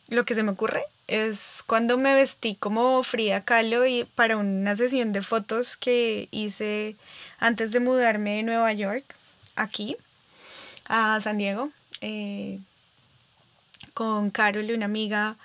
lo 0.09 0.25
que 0.25 0.35
se 0.35 0.43
me 0.43 0.53
ocurre 0.53 0.85
es 1.09 1.65
cuando 1.67 1.97
me 1.99 2.15
vestí 2.15 2.55
como 2.55 3.03
Frida 3.03 3.41
Kahlo 3.41 3.87
y 3.87 4.05
para 4.05 4.37
una 4.37 4.77
sesión 4.77 5.13
de 5.13 5.23
fotos 5.23 5.77
que 5.77 6.29
hice 6.31 6.97
antes 7.39 7.73
de 7.73 7.81
mudarme 7.81 8.37
de 8.37 8.43
Nueva 8.43 8.73
York 8.75 9.18
aquí 9.59 9.97
a 10.87 11.21
San 11.21 11.39
Diego 11.39 11.71
eh, 12.01 12.59
con 13.95 14.31
Carol 14.31 14.69
y 14.71 14.73
una 14.73 14.87
amiga 14.87 15.37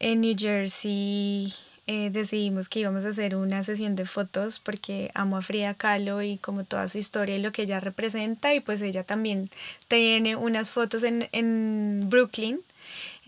en 0.00 0.20
New 0.20 0.34
Jersey 0.36 1.52
eh, 1.86 2.10
decidimos 2.10 2.68
que 2.68 2.80
íbamos 2.80 3.04
a 3.04 3.08
hacer 3.08 3.34
una 3.34 3.64
sesión 3.64 3.96
de 3.96 4.04
fotos 4.04 4.58
porque 4.58 5.10
amo 5.14 5.38
a 5.38 5.42
Frida 5.42 5.74
Kahlo 5.74 6.22
y 6.22 6.36
como 6.36 6.64
toda 6.64 6.88
su 6.88 6.98
historia 6.98 7.36
y 7.36 7.42
lo 7.42 7.52
que 7.52 7.62
ella 7.62 7.80
representa 7.80 8.52
y 8.54 8.60
pues 8.60 8.82
ella 8.82 9.04
también 9.04 9.48
tiene 9.88 10.36
unas 10.36 10.70
fotos 10.70 11.02
en, 11.02 11.28
en 11.32 12.08
Brooklyn 12.10 12.60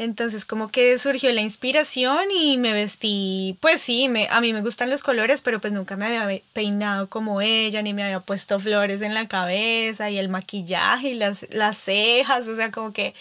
entonces 0.01 0.47
como 0.47 0.69
que 0.69 0.97
surgió 0.97 1.31
la 1.31 1.43
inspiración 1.43 2.31
y 2.31 2.57
me 2.57 2.73
vestí, 2.73 3.59
pues 3.61 3.83
sí, 3.83 4.09
me, 4.09 4.29
a 4.31 4.41
mí 4.41 4.55
me 4.55 4.63
gustan 4.63 4.89
los 4.89 5.03
colores, 5.03 5.43
pero 5.43 5.61
pues 5.61 5.75
nunca 5.75 5.95
me 5.99 6.07
había 6.07 6.41
peinado 6.55 7.11
como 7.11 7.43
ella, 7.43 7.83
ni 7.83 7.93
me 7.93 8.03
había 8.03 8.21
puesto 8.21 8.59
flores 8.59 9.03
en 9.03 9.13
la 9.13 9.29
cabeza 9.29 10.09
y 10.09 10.19
el 10.19 10.31
maquillaje 10.31 11.11
y 11.11 11.15
las, 11.15 11.45
las 11.51 11.77
cejas, 11.77 12.49
o 12.49 12.57
sea, 12.57 12.71
como 12.71 12.95
que 12.95 13.13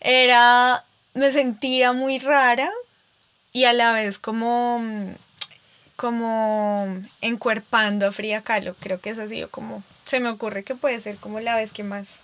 era, 0.00 0.84
me 1.14 1.30
sentía 1.30 1.92
muy 1.92 2.18
rara 2.18 2.68
y 3.52 3.62
a 3.62 3.72
la 3.72 3.92
vez 3.92 4.18
como, 4.18 4.82
como 5.94 7.00
encuerpando 7.20 8.08
a 8.08 8.12
Frida 8.12 8.42
Kahlo, 8.42 8.74
creo 8.80 9.00
que 9.00 9.10
ha 9.10 9.28
sido 9.28 9.50
como, 9.50 9.84
se 10.04 10.18
me 10.18 10.30
ocurre 10.30 10.64
que 10.64 10.74
puede 10.74 10.98
ser 10.98 11.16
como 11.18 11.38
la 11.38 11.54
vez 11.54 11.70
que 11.70 11.84
más... 11.84 12.22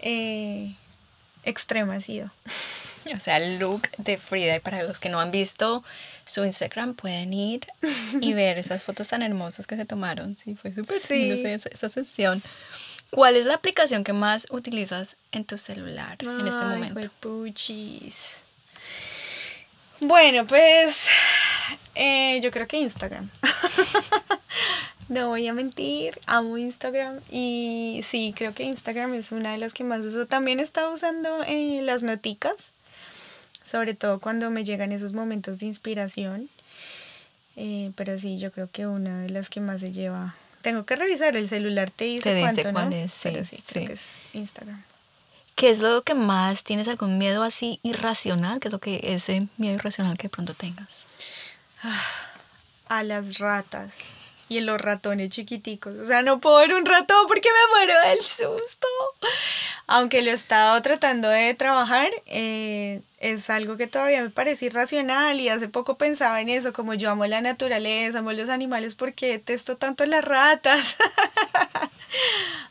Eh, 0.00 0.74
extrema 1.44 1.94
ha 1.96 2.00
sido. 2.00 2.30
O 3.12 3.18
sea, 3.18 3.38
el 3.38 3.58
look 3.58 3.88
de 3.98 4.16
Frida, 4.16 4.54
y 4.54 4.60
para 4.60 4.84
los 4.84 5.00
que 5.00 5.08
no 5.08 5.18
han 5.18 5.32
visto 5.32 5.82
su 6.24 6.44
Instagram, 6.44 6.94
pueden 6.94 7.32
ir 7.32 7.66
y 8.20 8.32
ver 8.34 8.58
esas 8.58 8.82
fotos 8.82 9.08
tan 9.08 9.22
hermosas 9.22 9.66
que 9.66 9.76
se 9.76 9.84
tomaron. 9.84 10.36
Sí, 10.36 10.54
fue 10.54 10.72
súper 10.72 11.00
sí. 11.00 11.30
esa, 11.44 11.88
sesión. 11.88 12.42
¿Cuál 13.10 13.34
es 13.34 13.44
la 13.44 13.54
aplicación 13.54 14.04
que 14.04 14.12
más 14.12 14.46
utilizas 14.50 15.16
en 15.32 15.44
tu 15.44 15.58
celular 15.58 16.16
en 16.20 16.46
este 16.46 16.64
momento? 16.64 17.10
Puchis. 17.20 18.36
Bueno, 20.00 20.46
pues 20.46 21.08
eh, 21.94 22.40
yo 22.40 22.50
creo 22.50 22.66
que 22.66 22.78
Instagram. 22.78 23.28
No 25.12 25.28
voy 25.28 25.46
a 25.46 25.52
mentir, 25.52 26.18
amo 26.24 26.56
Instagram 26.56 27.20
y 27.30 28.00
sí, 28.02 28.32
creo 28.34 28.54
que 28.54 28.62
Instagram 28.62 29.12
es 29.12 29.30
una 29.30 29.52
de 29.52 29.58
las 29.58 29.74
que 29.74 29.84
más 29.84 30.00
uso. 30.06 30.24
También 30.24 30.58
he 30.58 30.62
estado 30.62 30.90
usando 30.90 31.42
eh, 31.46 31.82
las 31.82 32.02
noticas, 32.02 32.72
sobre 33.62 33.92
todo 33.92 34.20
cuando 34.20 34.50
me 34.50 34.64
llegan 34.64 34.90
esos 34.90 35.12
momentos 35.12 35.58
de 35.58 35.66
inspiración. 35.66 36.48
Eh, 37.56 37.92
pero 37.94 38.16
sí, 38.16 38.38
yo 38.38 38.52
creo 38.52 38.70
que 38.72 38.86
una 38.86 39.20
de 39.20 39.28
las 39.28 39.50
que 39.50 39.60
más 39.60 39.82
se 39.82 39.92
lleva. 39.92 40.34
Tengo 40.62 40.86
que 40.86 40.96
revisar 40.96 41.36
el 41.36 41.46
celular, 41.46 41.90
te 41.90 42.04
dice 42.04 42.40
cuánto, 42.40 42.72
¿no? 42.72 42.96
Es, 42.96 43.12
sí, 43.12 43.20
pero 43.24 43.44
sí, 43.44 43.62
creo 43.66 43.88
que 43.88 43.92
es 43.92 44.18
Instagram. 44.32 44.82
¿Qué 45.56 45.68
es 45.68 45.80
lo 45.80 46.00
que 46.04 46.14
más 46.14 46.64
tienes 46.64 46.88
algún 46.88 47.18
miedo 47.18 47.42
así 47.42 47.80
irracional? 47.82 48.60
¿Qué 48.60 48.68
es 48.68 48.72
lo 48.72 48.78
que 48.78 48.98
ese 49.02 49.46
miedo 49.58 49.74
irracional 49.74 50.16
que 50.16 50.28
de 50.28 50.30
pronto 50.30 50.54
tengas? 50.54 51.04
Ah, 51.82 52.00
a 52.88 53.02
las 53.02 53.36
ratas 53.36 54.21
y 54.58 54.60
los 54.60 54.80
ratones 54.80 55.30
chiquiticos. 55.30 55.98
O 56.00 56.06
sea, 56.06 56.22
no 56.22 56.40
puedo 56.40 56.58
ver 56.58 56.74
un 56.74 56.86
ratón 56.86 57.26
porque 57.28 57.48
me 57.48 57.76
muero 57.76 58.08
del 58.08 58.22
susto. 58.22 58.86
Aunque 59.86 60.22
lo 60.22 60.30
he 60.30 60.34
estado 60.34 60.80
tratando 60.82 61.28
de 61.28 61.54
trabajar, 61.54 62.10
eh, 62.26 63.02
es 63.22 63.48
algo 63.50 63.76
que 63.76 63.86
todavía 63.86 64.22
me 64.22 64.30
parece 64.30 64.66
irracional 64.66 65.40
y 65.40 65.48
hace 65.48 65.68
poco 65.68 65.96
pensaba 65.96 66.40
en 66.40 66.48
eso, 66.48 66.72
como 66.72 66.94
yo 66.94 67.10
amo 67.10 67.24
la 67.26 67.40
naturaleza, 67.40 68.18
amo 68.18 68.32
los 68.32 68.48
animales, 68.48 68.94
porque 68.96 69.28
detesto 69.28 69.76
tanto 69.76 70.04
las 70.06 70.24
ratas? 70.24 70.96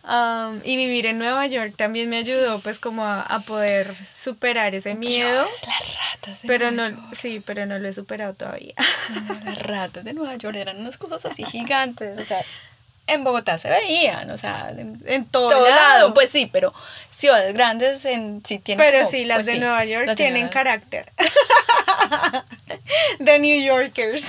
Um, 0.04 0.60
y 0.64 0.78
vivir 0.78 1.06
en 1.06 1.20
Nueva 1.20 1.46
York 1.46 1.74
también 1.76 2.10
me 2.10 2.18
ayudó 2.18 2.60
pues 2.60 2.80
como 2.80 3.06
a, 3.06 3.40
poder 3.46 3.96
superar 3.96 4.74
ese 4.74 4.96
miedo. 4.96 5.44
las 5.44 6.14
ratas 6.14 6.42
pero 6.46 6.72
no, 6.72 6.90
Sí, 7.12 7.42
pero 7.46 7.66
no 7.68 7.78
lo 7.78 7.88
he 7.88 7.94
superado 7.94 8.34
todavía. 8.34 8.74
las 9.46 9.60
ratas 9.60 10.04
de 10.04 10.14
Nueva 10.14 10.36
York 10.36 10.56
eran 10.56 10.80
unas 10.80 10.98
cosas 10.98 11.26
así 11.26 11.44
gigantes, 11.44 12.18
o 12.18 12.26
sea, 12.26 12.44
en 13.14 13.24
Bogotá 13.24 13.58
se 13.58 13.70
veían, 13.70 14.30
o 14.32 14.38
sea, 14.38 14.70
en, 14.70 15.26
todo, 15.26 15.68
lado. 15.68 16.14
Pues 16.14 16.30
sí, 16.30 16.50
pero 16.52 16.74
ciudades 17.10 17.54
grandes 17.54 18.06
en, 18.06 18.44
sí 18.46 18.60
tienen. 18.60 18.86
Pero 18.86 19.08
sí, 19.08 19.26
las 19.26 19.38
pues 19.38 19.46
de 19.48 19.60
Nueva 19.60 19.84
York 19.86 20.16
tienen 20.16 20.50
carácter. 20.50 21.12
de 23.20 23.40
New 23.40 23.62
Yorkers. 23.62 24.26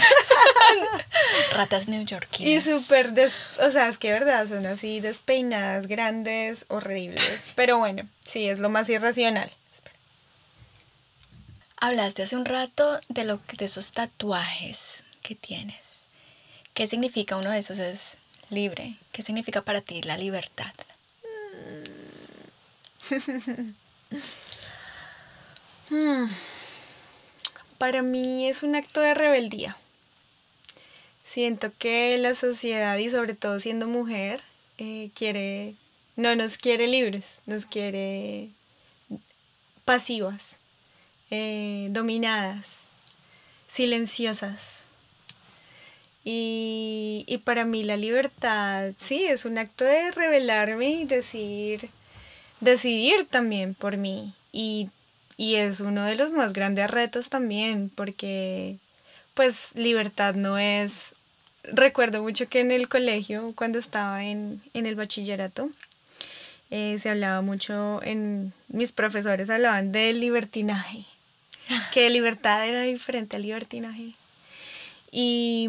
Ratas 1.53 1.89
New 1.89 2.05
Yorkers. 2.05 2.41
Y 2.41 2.61
súper, 2.61 3.13
o 3.61 3.71
sea, 3.71 3.89
es 3.89 3.99
que 3.99 4.13
verdad, 4.13 4.47
son 4.47 4.67
así 4.67 5.01
despeinadas, 5.01 5.87
grandes, 5.87 6.67
horribles. 6.69 7.53
Pero 7.55 7.79
bueno, 7.79 8.09
sí, 8.25 8.49
es 8.49 8.59
lo 8.59 8.69
más 8.69 8.89
irracional. 8.89 9.51
Hablaste 11.77 12.23
hace 12.23 12.37
un 12.37 12.45
rato 12.45 13.01
de, 13.09 13.25
lo, 13.25 13.41
de 13.59 13.65
esos 13.65 13.91
tatuajes 13.91 15.03
que 15.23 15.35
tienes. 15.35 16.07
¿Qué 16.75 16.87
significa 16.87 17.37
uno 17.37 17.51
de 17.51 17.59
esos? 17.59 17.79
Es 17.79 18.19
libre. 18.53 18.95
¿Qué 19.13 19.23
significa 19.23 19.63
para 19.63 19.81
ti 19.81 20.03
la 20.03 20.17
libertad? 20.17 20.73
Hmm. 25.91 26.27
Para 27.79 28.01
mí 28.03 28.49
es 28.49 28.63
un 28.63 28.77
acto 28.77 29.01
de 29.01 29.13
rebeldía. 29.13 29.77
Siento 31.27 31.73
que 31.79 32.17
la 32.19 32.35
sociedad 32.35 32.97
y 32.97 33.11
sobre 33.11 33.35
todo 33.35 33.59
siendo 33.59 33.89
mujer 33.89 34.43
eh, 34.79 35.11
quiere, 35.15 35.75
no 36.17 36.35
nos 36.37 36.59
quiere 36.59 36.87
libres, 36.87 37.41
nos 37.47 37.67
quiere 37.67 38.51
pasivas, 39.85 40.59
eh, 41.31 41.89
dominadas, 41.91 42.83
silenciosas. 43.69 44.82
Y, 46.25 47.25
y, 47.27 47.39
para 47.39 47.65
mí 47.65 47.83
la 47.83 47.97
libertad, 47.97 48.93
sí, 48.97 49.25
es 49.25 49.45
un 49.45 49.59
acto 49.59 49.85
de 49.85 50.13
rebelarme 50.13 50.91
y 50.91 51.05
decir, 51.05 51.89
decidir 52.61 53.27
también 53.27 53.75
por 53.75 53.97
mí. 53.97 54.33
Y, 54.53 54.89
y 55.37 55.57
es 55.57 55.81
uno 55.81 56.05
de 56.05 56.15
los 56.15 56.31
más 56.31 56.53
grandes 56.53 56.91
retos 56.91 57.29
también, 57.29 57.91
porque 57.95 58.77
pues 59.35 59.75
libertad 59.77 60.35
no 60.35 60.59
es... 60.59 61.15
Recuerdo 61.65 62.23
mucho 62.23 62.49
que 62.49 62.61
en 62.61 62.73
el 62.73 62.89
colegio, 62.89 63.53
cuando 63.55 63.79
estaba 63.79 64.25
en, 64.25 64.61
en 64.75 64.87
el 64.87 64.97
bachillerato, 64.97 65.71
eh, 66.75 66.99
se 66.99 67.11
hablaba 67.11 67.43
mucho, 67.43 68.01
en 68.03 68.55
mis 68.69 68.93
profesores 68.93 69.51
hablaban 69.51 69.93
del 69.93 70.21
libertinaje, 70.21 71.05
que 71.93 72.09
libertad 72.09 72.67
era 72.67 72.81
diferente 72.81 73.37
al 73.37 73.43
libertinaje. 73.43 74.15
Y, 75.13 75.69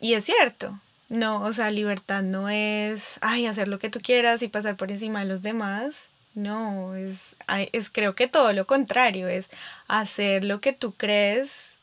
y 0.00 0.14
es 0.14 0.26
cierto, 0.26 0.78
no, 1.08 1.42
o 1.42 1.52
sea, 1.52 1.70
libertad 1.70 2.22
no 2.22 2.48
es, 2.50 3.18
ay, 3.22 3.46
hacer 3.46 3.66
lo 3.66 3.78
que 3.78 3.90
tú 3.90 3.98
quieras 4.00 4.42
y 4.42 4.48
pasar 4.48 4.76
por 4.76 4.92
encima 4.92 5.20
de 5.20 5.26
los 5.26 5.42
demás, 5.42 6.10
no, 6.34 6.94
es, 6.94 7.36
es 7.72 7.90
creo 7.90 8.14
que 8.14 8.28
todo 8.28 8.52
lo 8.52 8.66
contrario, 8.66 9.26
es 9.26 9.48
hacer 9.88 10.44
lo 10.44 10.60
que 10.60 10.72
tú 10.72 10.92
crees 10.92 11.76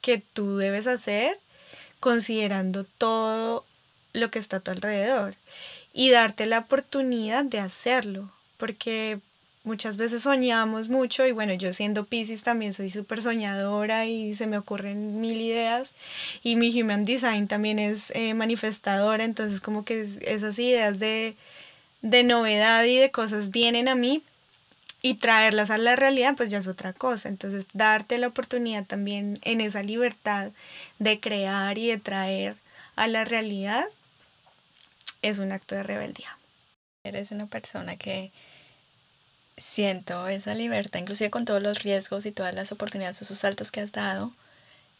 que 0.00 0.18
tú 0.18 0.56
debes 0.56 0.86
hacer 0.86 1.38
considerando 2.00 2.84
todo 2.98 3.64
lo 4.12 4.30
que 4.30 4.38
está 4.38 4.58
a 4.58 4.60
tu 4.60 4.70
alrededor. 4.70 5.34
Y 5.92 6.10
darte 6.10 6.46
la 6.46 6.60
oportunidad 6.60 7.44
de 7.44 7.58
hacerlo, 7.58 8.30
porque 8.56 9.18
muchas 9.66 9.98
veces 9.98 10.22
soñamos 10.22 10.88
mucho 10.88 11.26
y 11.26 11.32
bueno, 11.32 11.52
yo 11.52 11.72
siendo 11.74 12.04
Pisces 12.04 12.42
también 12.42 12.72
soy 12.72 12.88
súper 12.88 13.20
soñadora 13.20 14.06
y 14.06 14.34
se 14.34 14.46
me 14.46 14.56
ocurren 14.56 15.20
mil 15.20 15.40
ideas 15.40 15.92
y 16.42 16.56
mi 16.56 16.80
Human 16.80 17.04
Design 17.04 17.48
también 17.48 17.78
es 17.78 18.10
eh, 18.14 18.32
manifestadora, 18.32 19.24
entonces 19.24 19.60
como 19.60 19.84
que 19.84 20.00
esas 20.00 20.58
ideas 20.58 20.98
de 20.98 21.36
de 22.02 22.22
novedad 22.22 22.84
y 22.84 22.96
de 22.96 23.10
cosas 23.10 23.50
vienen 23.50 23.88
a 23.88 23.94
mí 23.94 24.22
y 25.02 25.14
traerlas 25.14 25.70
a 25.70 25.78
la 25.78 25.96
realidad 25.96 26.34
pues 26.36 26.50
ya 26.50 26.58
es 26.58 26.68
otra 26.68 26.92
cosa. 26.92 27.28
Entonces 27.28 27.66
darte 27.72 28.18
la 28.18 28.28
oportunidad 28.28 28.84
también 28.84 29.38
en 29.42 29.60
esa 29.60 29.82
libertad 29.82 30.50
de 30.98 31.20
crear 31.20 31.78
y 31.78 31.88
de 31.88 31.98
traer 31.98 32.56
a 32.94 33.06
la 33.06 33.24
realidad 33.24 33.84
es 35.22 35.38
un 35.38 35.52
acto 35.52 35.74
de 35.74 35.82
rebeldía. 35.82 36.38
Eres 37.04 37.30
una 37.30 37.46
persona 37.46 37.96
que 37.96 38.32
siento 39.56 40.28
esa 40.28 40.54
libertad, 40.54 41.00
inclusive 41.00 41.30
con 41.30 41.44
todos 41.44 41.62
los 41.62 41.82
riesgos 41.82 42.26
y 42.26 42.32
todas 42.32 42.54
las 42.54 42.72
oportunidades, 42.72 43.22
esos 43.22 43.38
saltos 43.38 43.70
que 43.70 43.80
has 43.80 43.92
dado, 43.92 44.32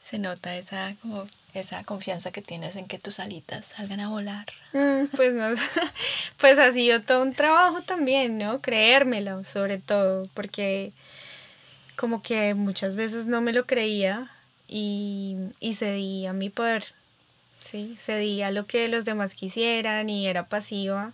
se 0.01 0.19
nota 0.19 0.57
esa 0.57 0.95
como 1.03 1.27
esa 1.55 1.83
confianza 1.85 2.31
que 2.31 2.43
tienes 2.43 2.77
en 2.77 2.87
que 2.87 2.99
tus 2.99 3.19
alitas 3.19 3.67
salgan 3.67 4.01
a 4.01 4.09
volar. 4.09 4.47
Mm, 4.73 5.07
pues 5.17 5.33
no, 5.33 5.47
pues 6.39 6.59
ha 6.59 6.73
sido 6.73 7.01
todo 7.01 7.23
un 7.23 7.35
trabajo 7.35 7.83
también, 7.83 8.39
¿no? 8.39 8.61
Creérmelo, 8.61 9.43
sobre 9.45 9.79
todo, 9.79 10.29
porque 10.35 10.93
como 11.97 12.23
que 12.23 12.55
muchas 12.55 12.95
veces 12.95 13.27
no 13.27 13.41
me 13.41 13.53
lo 13.53 13.65
creía 13.65 14.31
y, 14.69 15.37
y 15.61 15.75
cedí 15.75 16.27
a 16.27 16.35
mi 16.35 16.51
poder, 16.51 16.85
¿sí? 17.65 17.97
Cedí 17.99 18.43
a 18.43 18.51
lo 18.51 18.67
que 18.67 18.89
los 18.89 19.05
demás 19.05 19.35
quisieran 19.35 20.11
y 20.11 20.27
era 20.27 20.47
pasiva. 20.47 21.13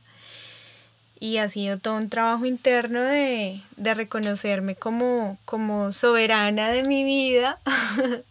Y 1.23 1.37
ha 1.37 1.49
sido 1.49 1.79
todo 1.79 1.99
un 1.99 2.11
trabajo 2.11 2.47
interno 2.47 3.01
de, 3.01 3.61
de 3.77 3.95
reconocerme 3.95 4.75
como, 4.75 5.39
como 5.45 5.93
soberana 5.93 6.71
de 6.71 6.83
mi 6.83 7.05
vida 7.05 7.61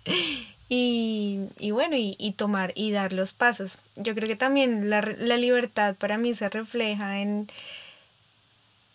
y, 0.67 1.39
y 1.57 1.71
bueno, 1.71 1.95
y, 1.97 2.33
tomar 2.35 2.73
y 2.75 2.91
dar 2.91 3.13
los 3.13 3.31
pasos. 3.31 3.77
Yo 3.95 4.13
creo 4.13 4.27
que 4.27 4.35
también 4.35 4.89
la, 4.89 4.99
la 5.19 5.37
libertad 5.37 5.95
para 5.95 6.17
mí 6.17 6.33
se 6.33 6.49
refleja 6.49 7.21
en, 7.21 7.49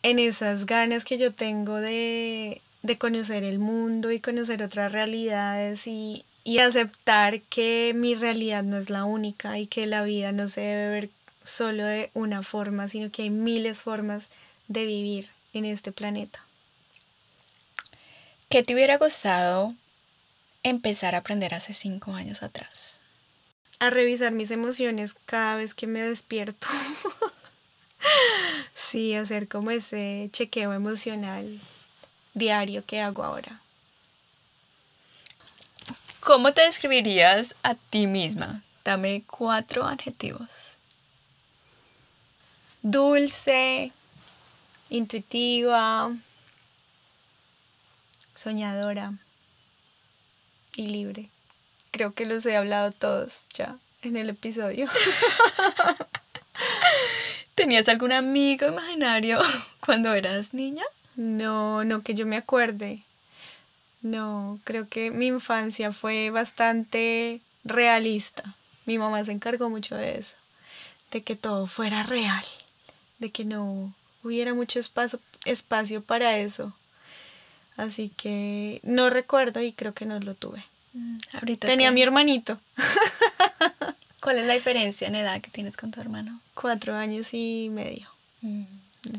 en 0.03 0.19
esas 0.19 0.67
ganas 0.67 1.03
que 1.03 1.17
yo 1.17 1.33
tengo 1.33 1.77
de, 1.77 2.61
de 2.83 2.99
conocer 2.99 3.45
el 3.45 3.59
mundo 3.59 4.13
y 4.13 4.21
conocer 4.21 4.63
otras 4.63 4.93
realidades 4.93 5.87
y, 5.87 6.27
y 6.45 6.59
aceptar 6.59 7.41
que 7.41 7.95
mi 7.97 8.15
realidad 8.15 8.63
no 8.63 8.77
es 8.77 8.91
la 8.91 9.07
única 9.07 9.59
y 9.59 9.67
que 9.67 9.87
la 9.87 10.03
vida 10.03 10.33
no 10.33 10.49
se 10.49 10.61
debe 10.61 10.91
ver 10.91 11.11
solo 11.47 11.85
de 11.85 12.11
una 12.13 12.43
forma, 12.43 12.89
sino 12.89 13.11
que 13.11 13.23
hay 13.23 13.31
miles 13.31 13.83
formas 13.83 14.31
de 14.69 14.85
vivir 14.85 15.31
en 15.53 15.65
este 15.65 15.93
planeta. 15.93 16.45
¿Qué 18.49 18.63
te 18.63 18.75
hubiera 18.75 18.99
gustado 18.99 19.75
empezar 20.63 21.15
a 21.15 21.19
aprender 21.19 21.55
hace 21.55 21.73
cinco 21.73 22.13
años 22.13 22.43
atrás? 22.43 23.01
A 23.79 23.91
revisar 23.91 24.33
mis 24.33 24.51
emociones 24.51 25.15
cada 25.27 25.57
vez 25.57 25.75
que 25.75 25.87
me 25.87 26.01
despierto. 26.01 26.67
sí, 28.75 29.15
hacer 29.15 29.49
como 29.49 29.71
ese 29.71 30.29
chequeo 30.33 30.73
emocional 30.73 31.61
diario 32.35 32.85
que 32.85 33.01
hago 33.01 33.23
ahora. 33.23 33.61
¿Cómo 36.21 36.53
te 36.53 36.63
describirías 36.63 37.55
a 37.63 37.75
ti 37.75 38.07
misma? 38.07 38.63
Dame 38.85 39.23
cuatro 39.27 39.85
adjetivos. 39.85 40.66
Dulce, 42.89 43.91
intuitiva, 44.91 46.15
soñadora 48.33 49.13
y 50.77 50.87
libre. 50.87 51.29
Creo 51.91 52.15
que 52.15 52.27
los 52.27 52.47
he 52.47 52.57
hablado 52.57 52.93
todos 52.93 53.47
ya 53.53 53.77
en 54.03 54.17
el 54.17 54.31
episodio. 54.31 54.89
¿Tenías 57.57 57.89
algún 57.89 58.13
amigo 58.13 58.69
imaginario 58.69 59.41
cuando 59.85 60.15
eras 60.15 60.55
niña? 60.55 60.85
No, 61.17 61.83
no 61.83 62.03
que 62.03 62.15
yo 62.15 62.25
me 62.25 62.37
acuerde. 62.37 63.03
No, 64.01 64.61
creo 64.63 64.89
que 64.89 65.11
mi 65.11 65.27
infancia 65.27 65.91
fue 65.91 66.31
bastante 66.31 67.41
realista. 67.65 68.45
Mi 68.85 68.97
mamá 68.97 69.25
se 69.25 69.33
encargó 69.33 69.71
mucho 69.71 69.97
de 69.97 70.19
eso, 70.19 70.37
de 71.11 71.25
que 71.25 71.35
todo 71.35 71.67
fuera 71.67 72.05
real, 72.05 72.45
de 73.19 73.31
que 73.31 73.45
no 73.45 73.95
hubiera 74.23 74.55
mucho 74.55 74.79
espacio, 74.79 75.21
espacio 75.45 76.03
para 76.03 76.39
eso. 76.39 76.73
Así 77.77 78.09
que 78.09 78.81
no 78.83 79.11
recuerdo 79.11 79.61
y 79.61 79.73
creo 79.73 79.93
que 79.95 80.07
no 80.07 80.19
lo 80.19 80.35
tuve. 80.35 80.65
Mm, 80.95 81.19
ahorita 81.35 81.67
Tenía 81.67 81.91
mi 81.91 82.03
hermanito. 82.03 82.59
¿Cuál 84.21 84.39
es 84.39 84.47
la 84.47 84.55
diferencia 84.55 85.07
en 85.07 85.15
edad 85.15 85.41
que 85.41 85.51
tienes 85.51 85.77
con 85.77 85.91
tu 85.91 86.01
hermano? 86.01 86.41
Cuatro 86.55 86.95
años 86.95 87.29
y 87.33 87.69
medio. 87.71 88.09
Mm, 88.41 88.65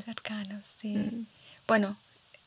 cercanos, 0.04 0.66
sí. 0.82 0.96
Mm. 0.96 1.28
Bueno, 1.68 1.96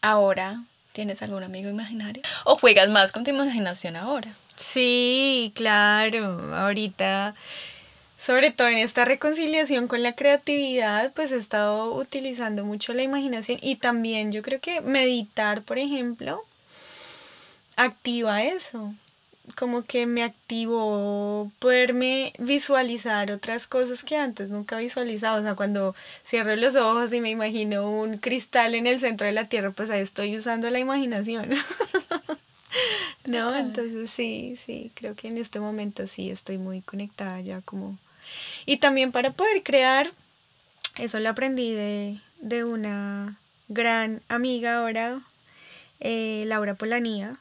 ahora 0.03 0.63
tienes 0.93 1.23
algún 1.23 1.45
amigo 1.45 1.71
imaginario. 1.71 2.23
¿O 2.45 2.57
juegas 2.57 2.89
más 2.89 3.13
con 3.13 3.25
tu 3.25 3.31
imaginación 3.31 3.97
ahora? 3.97 4.35
Sí, 4.57 5.53
claro. 5.55 6.55
Ahorita 6.55 7.35
sobre 8.21 8.51
todo 8.51 8.69
en 8.69 8.77
esta 8.77 9.07
reconciliación 9.07 9.89
con 9.89 10.03
la 10.03 10.15
creatividad, 10.15 11.11
pues 11.15 11.33
he 11.33 11.37
estado 11.37 11.95
utilizando 11.95 12.67
mucho 12.67 12.93
la 12.93 13.03
imaginación 13.03 13.59
y 13.63 13.77
también 13.77 14.31
yo 14.31 14.43
creo 14.43 14.61
que 14.61 14.83
meditar, 14.83 15.63
por 15.63 15.79
ejemplo, 15.79 16.45
activa 17.77 18.43
eso. 18.43 18.93
Como 19.57 19.85
que 19.85 20.05
me 20.05 20.23
activó 20.23 21.51
poderme 21.61 22.35
visualizar 22.39 23.33
otras 23.33 23.67
cosas 23.67 24.05
que 24.05 24.19
antes 24.19 24.51
nunca 24.51 24.77
visualizado. 24.77 25.41
O 25.41 25.43
sea, 25.43 25.55
cuando 25.55 25.97
cierro 26.23 26.55
los 26.57 26.77
ojos 26.77 27.15
y 27.15 27.23
me 27.23 27.31
imagino 27.31 27.91
un 27.91 28.19
cristal 28.19 28.75
en 28.75 28.87
el 28.87 29.01
centro 29.01 29.27
de 29.29 29.33
la 29.33 29.47
Tierra, 29.47 29.71
pues 29.71 29.89
ahí 29.89 30.03
estoy 30.03 30.37
usando 30.37 30.69
la 30.69 30.79
imaginación. 30.79 31.49
¿No? 33.25 33.57
Entonces 33.57 34.11
sí, 34.11 34.57
sí, 34.63 34.93
creo 34.95 35.17
que 35.17 35.29
en 35.29 35.39
este 35.39 35.59
momento 35.59 36.07
sí 36.07 36.31
estoy 36.31 36.59
muy 36.59 36.83
conectada 36.83 37.41
ya 37.41 37.63
como 37.63 37.99
y 38.67 38.79
también 38.79 39.13
para 39.13 39.33
poder 39.33 39.63
crear, 39.63 40.11
eso 40.99 41.19
lo 41.21 41.29
aprendí 41.29 41.73
de, 41.73 42.21
de 42.41 42.65
una 42.65 43.37
gran 43.69 44.23
amiga 44.29 44.79
ahora, 44.79 45.21
eh, 46.01 46.45
Laura 46.47 46.75
Polanía. 46.75 47.37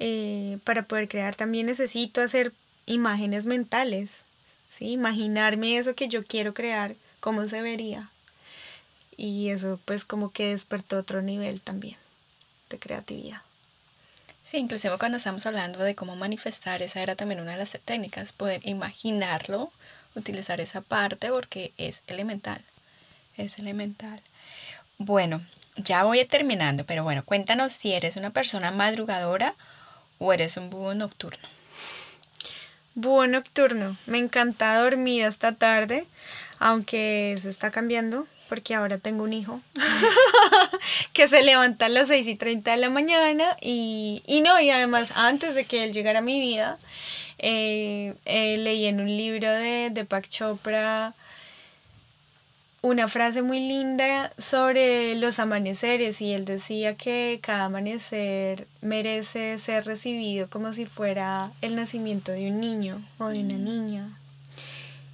Eh, 0.00 0.58
para 0.64 0.82
poder 0.82 1.08
crear 1.08 1.36
también 1.36 1.66
necesito 1.66 2.20
hacer 2.20 2.52
imágenes 2.84 3.46
mentales, 3.46 4.24
¿sí? 4.68 4.90
imaginarme 4.90 5.78
eso 5.78 5.94
que 5.94 6.08
yo 6.08 6.24
quiero 6.24 6.52
crear, 6.52 6.96
cómo 7.20 7.46
se 7.46 7.62
vería. 7.62 8.10
y 9.16 9.50
eso 9.50 9.78
pues 9.84 10.04
como 10.04 10.32
que 10.32 10.48
despertó 10.48 10.98
otro 10.98 11.22
nivel 11.22 11.60
también 11.60 11.96
de 12.70 12.78
creatividad. 12.78 13.42
Sí, 14.44 14.58
inclusive 14.58 14.98
cuando 14.98 15.18
estamos 15.18 15.46
hablando 15.46 15.78
de 15.80 15.94
cómo 15.94 16.16
manifestar, 16.16 16.82
esa 16.82 17.00
era 17.00 17.14
también 17.16 17.40
una 17.40 17.52
de 17.52 17.58
las 17.58 17.78
técnicas, 17.84 18.32
poder 18.32 18.60
imaginarlo, 18.66 19.72
utilizar 20.14 20.60
esa 20.60 20.80
parte 20.80 21.30
porque 21.30 21.72
es 21.78 22.02
elemental, 22.06 22.60
es 23.36 23.58
elemental. 23.58 24.20
Bueno, 24.98 25.42
ya 25.76 26.04
voy 26.04 26.24
terminando, 26.24 26.84
pero 26.86 27.04
bueno, 27.04 27.24
cuéntanos 27.24 27.72
si 27.72 27.92
eres 27.92 28.16
una 28.16 28.30
persona 28.30 28.70
madrugadora 28.70 29.54
o 30.18 30.32
eres 30.32 30.56
un 30.56 30.70
búho 30.70 30.94
nocturno. 30.94 31.48
Búho 32.94 33.26
nocturno, 33.26 33.96
me 34.06 34.18
encanta 34.18 34.78
dormir 34.78 35.24
hasta 35.24 35.52
tarde, 35.52 36.06
aunque 36.60 37.32
eso 37.32 37.48
está 37.48 37.72
cambiando 37.72 38.28
porque 38.48 38.74
ahora 38.74 38.98
tengo 38.98 39.24
un 39.24 39.32
hijo 39.32 39.60
que 41.12 41.28
se 41.28 41.42
levanta 41.42 41.86
a 41.86 41.88
las 41.88 42.08
6 42.08 42.26
y 42.28 42.36
30 42.36 42.70
de 42.70 42.76
la 42.76 42.90
mañana 42.90 43.56
y, 43.60 44.22
no, 44.44 44.60
y 44.60 44.70
además 44.70 45.12
antes 45.16 45.54
de 45.54 45.64
que 45.64 45.84
él 45.84 45.92
llegara 45.92 46.20
a 46.20 46.22
mi 46.22 46.40
vida, 46.40 46.78
eh, 47.38 48.14
eh, 48.24 48.56
leí 48.58 48.86
en 48.86 49.00
un 49.00 49.16
libro 49.16 49.50
de, 49.50 49.90
de 49.90 50.04
Pak 50.04 50.28
Chopra 50.28 51.14
una 52.84 53.08
frase 53.08 53.40
muy 53.40 53.60
linda 53.60 54.30
sobre 54.36 55.14
los 55.14 55.38
amaneceres 55.38 56.20
y 56.20 56.34
él 56.34 56.44
decía 56.44 56.98
que 56.98 57.40
cada 57.42 57.64
amanecer 57.64 58.68
merece 58.82 59.56
ser 59.56 59.86
recibido 59.86 60.50
como 60.50 60.74
si 60.74 60.84
fuera 60.84 61.50
el 61.62 61.76
nacimiento 61.76 62.32
de 62.32 62.50
un 62.50 62.60
niño 62.60 63.00
o 63.16 63.28
de 63.28 63.38
una 63.38 63.54
mm. 63.54 63.64
niña. 63.64 64.18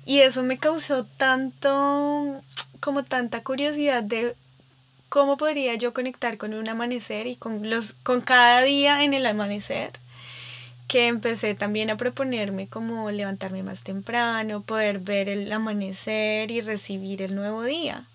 Y 0.05 0.19
eso 0.19 0.43
me 0.43 0.59
causó 0.59 1.05
tanto, 1.05 2.43
como 2.81 3.05
tanta 3.05 3.45
curiosidad 3.45 4.03
de 4.03 4.35
cómo 5.09 5.37
podría 5.37 5.77
yo 5.77 5.95
conectar 5.95 6.39
con 6.39 6.55
un 6.55 6.69
amanecer 6.69 7.29
y 7.29 7.37
con, 7.37 7.71
los, 7.71 7.93
con 8.03 8.21
cada 8.21 8.63
día 8.63 9.05
en 9.05 9.15
el 9.15 9.25
amanecer 9.27 9.93
que 10.91 11.07
empecé 11.07 11.55
también 11.55 11.89
a 11.89 11.97
proponerme 11.97 12.67
como 12.67 13.13
levantarme 13.13 13.63
más 13.63 13.85
temprano, 13.85 14.63
poder 14.63 14.99
ver 14.99 15.29
el 15.29 15.53
amanecer 15.53 16.51
y 16.51 16.63
recibir 16.63 17.23
el 17.23 17.37
nuevo 17.37 17.63
día. 17.63 18.07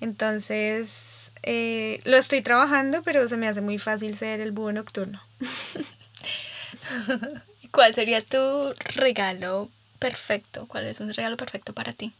Entonces, 0.00 1.30
eh, 1.44 2.00
lo 2.02 2.16
estoy 2.16 2.42
trabajando, 2.42 3.04
pero 3.04 3.28
se 3.28 3.36
me 3.36 3.46
hace 3.46 3.60
muy 3.60 3.78
fácil 3.78 4.16
ser 4.16 4.40
el 4.40 4.50
búho 4.50 4.72
nocturno. 4.72 5.22
¿Cuál 7.70 7.94
sería 7.94 8.22
tu 8.22 8.74
regalo 8.96 9.68
perfecto? 10.00 10.66
¿Cuál 10.66 10.88
es 10.88 10.98
un 10.98 11.14
regalo 11.14 11.36
perfecto 11.36 11.74
para 11.74 11.92
ti? 11.92 12.12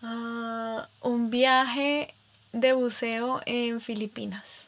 Ah, 0.00 0.88
un 1.02 1.28
viaje 1.28 2.14
de 2.54 2.72
buceo 2.72 3.42
en 3.44 3.82
Filipinas. 3.82 4.63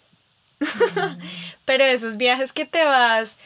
Pero 1.65 1.85
esos 1.85 2.17
viajes 2.17 2.53
que 2.53 2.67
te 2.67 2.85
vas 2.85 3.37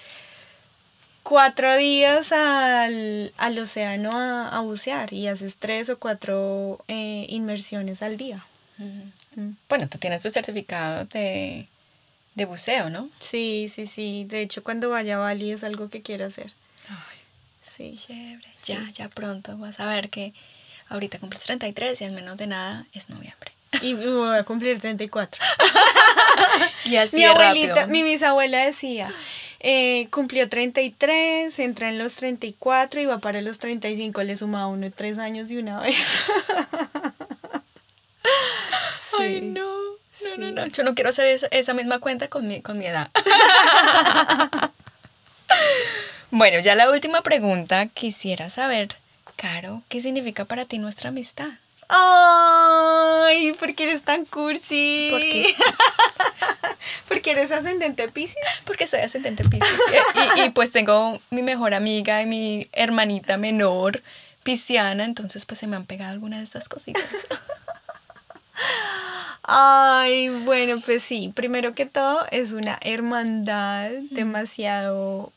cuatro 1.22 1.76
días 1.76 2.32
al, 2.32 3.32
océano 3.58 4.10
a, 4.12 4.60
bucear 4.60 5.12
y 5.12 5.28
haces 5.28 5.56
tres 5.58 5.88
o 5.90 5.98
cuatro 5.98 6.82
eh, 6.88 7.26
inmersiones 7.28 8.02
al 8.02 8.16
día. 8.16 8.44
Mm. 8.78 9.50
Bueno, 9.68 9.88
tú 9.88 9.98
tienes 9.98 10.22
tu 10.22 10.30
certificado 10.30 11.04
de, 11.06 11.66
buceo, 12.46 12.88
¿no? 12.88 13.08
Sí, 13.20 13.70
sí, 13.72 13.86
sí. 13.86 14.24
De 14.26 14.40
hecho, 14.40 14.64
cuando 14.64 14.88
vaya 14.90 15.16
a 15.16 15.18
Bali 15.18 15.52
es 15.52 15.62
algo 15.62 15.90
que 15.90 16.02
quiero 16.02 16.26
hacer. 16.26 16.50
sí. 17.62 17.96
Chévere. 18.06 18.48
Ya, 18.66 18.90
ya 18.92 19.08
pronto 19.08 19.56
vas 19.58 19.78
a 19.78 19.86
ver 19.86 20.10
que 20.10 20.32
ahorita 20.88 21.18
cumples 21.18 21.42
33 21.44 22.00
y 22.00 22.04
en 22.04 22.14
menos 22.14 22.36
de 22.38 22.46
nada 22.46 22.86
es 22.92 23.08
noviembre. 23.10 23.52
Y 23.82 23.94
voy 23.94 24.36
a 24.36 24.44
cumplir 24.44 24.80
34. 24.80 25.42
y 26.84 26.96
así 26.96 27.16
mi 27.16 27.24
abuelita, 27.24 27.86
mi 27.86 28.02
bisabuela 28.02 28.64
decía, 28.64 29.10
eh, 29.60 30.08
cumplió 30.10 30.48
33, 30.48 31.58
entra 31.58 31.88
en 31.88 31.98
los 31.98 32.14
34 32.16 33.00
y 33.00 33.06
va 33.06 33.18
para 33.18 33.40
los 33.40 33.58
35, 33.58 34.22
le 34.22 34.36
suma 34.36 34.66
uno 34.66 34.90
tres 34.90 35.18
años 35.18 35.48
de 35.48 35.58
una 35.58 35.80
vez. 35.80 36.24
Ay, 39.18 39.40
no. 39.42 39.68
No, 39.68 40.36
no, 40.36 40.50
no. 40.50 40.66
Yo 40.66 40.82
no 40.82 40.94
quiero 40.94 41.10
hacer 41.10 41.26
esa, 41.26 41.46
esa 41.48 41.74
misma 41.74 41.98
cuenta 41.98 42.28
con 42.28 42.46
mi, 42.46 42.60
con 42.60 42.78
mi 42.78 42.86
edad. 42.86 43.10
bueno, 46.30 46.58
ya 46.60 46.74
la 46.74 46.90
última 46.90 47.22
pregunta. 47.22 47.86
Quisiera 47.86 48.50
saber, 48.50 48.96
Caro, 49.36 49.82
¿qué 49.88 50.00
significa 50.00 50.44
para 50.44 50.64
ti 50.64 50.78
nuestra 50.78 51.08
amistad? 51.08 51.48
Ay, 53.50 53.56
¿por 53.58 53.74
qué 53.74 53.84
eres 53.84 54.02
tan 54.02 54.24
cursi? 54.24 55.08
¿Por 55.10 55.20
qué? 55.20 55.54
¿Porque 57.08 57.32
eres 57.32 57.50
ascendente 57.50 58.08
Pisces? 58.08 58.36
Porque 58.64 58.86
soy 58.86 59.00
ascendente 59.00 59.44
Pisces. 59.44 59.80
y, 60.36 60.50
pues 60.50 60.72
tengo 60.72 61.20
mi 61.30 61.42
mejor 61.42 61.74
amiga 61.74 62.22
y 62.22 62.26
mi 62.26 62.68
hermanita 62.72 63.36
menor 63.36 64.02
pisciana, 64.42 65.04
entonces 65.04 65.44
pues 65.44 65.60
se 65.60 65.66
me 65.66 65.76
han 65.76 65.84
pegado 65.84 66.12
algunas 66.12 66.38
de 66.38 66.44
estas 66.44 66.68
cositas. 66.68 67.04
Ay, 69.42 70.28
bueno, 70.28 70.80
pues 70.84 71.02
sí, 71.02 71.32
primero 71.34 71.74
que 71.74 71.86
todo 71.86 72.26
es 72.30 72.52
una 72.52 72.78
hermandad 72.82 73.90
demasiado 74.10 75.32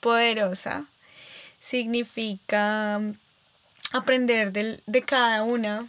poderosa. 0.00 0.84
Significa 1.60 3.00
aprender 3.92 4.52
de, 4.52 5.02
cada 5.02 5.42
una, 5.42 5.86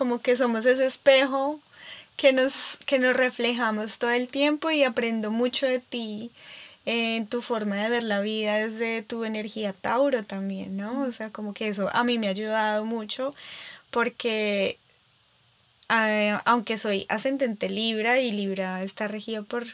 como 0.00 0.22
que 0.22 0.34
somos 0.34 0.64
ese 0.64 0.86
espejo 0.86 1.60
que 2.16 2.32
nos, 2.32 2.78
que 2.86 2.98
nos 2.98 3.14
reflejamos 3.14 3.98
todo 3.98 4.12
el 4.12 4.28
tiempo 4.28 4.70
y 4.70 4.82
aprendo 4.82 5.30
mucho 5.30 5.66
de 5.66 5.78
ti 5.78 6.30
en 6.86 7.26
tu 7.26 7.42
forma 7.42 7.76
de 7.76 7.90
ver 7.90 8.04
la 8.04 8.20
vida 8.20 8.56
desde 8.56 9.02
tu 9.02 9.26
energía 9.26 9.74
Tauro 9.74 10.24
también, 10.24 10.78
¿no? 10.78 11.02
O 11.02 11.12
sea, 11.12 11.28
como 11.28 11.52
que 11.52 11.68
eso 11.68 11.90
a 11.92 12.02
mí 12.02 12.18
me 12.18 12.28
ha 12.28 12.30
ayudado 12.30 12.86
mucho 12.86 13.34
porque 13.90 14.78
eh, 15.90 16.34
aunque 16.46 16.78
soy 16.78 17.04
ascendente 17.10 17.68
Libra 17.68 18.20
y 18.20 18.32
Libra 18.32 18.82
está 18.82 19.06
regido 19.06 19.44
por, 19.44 19.66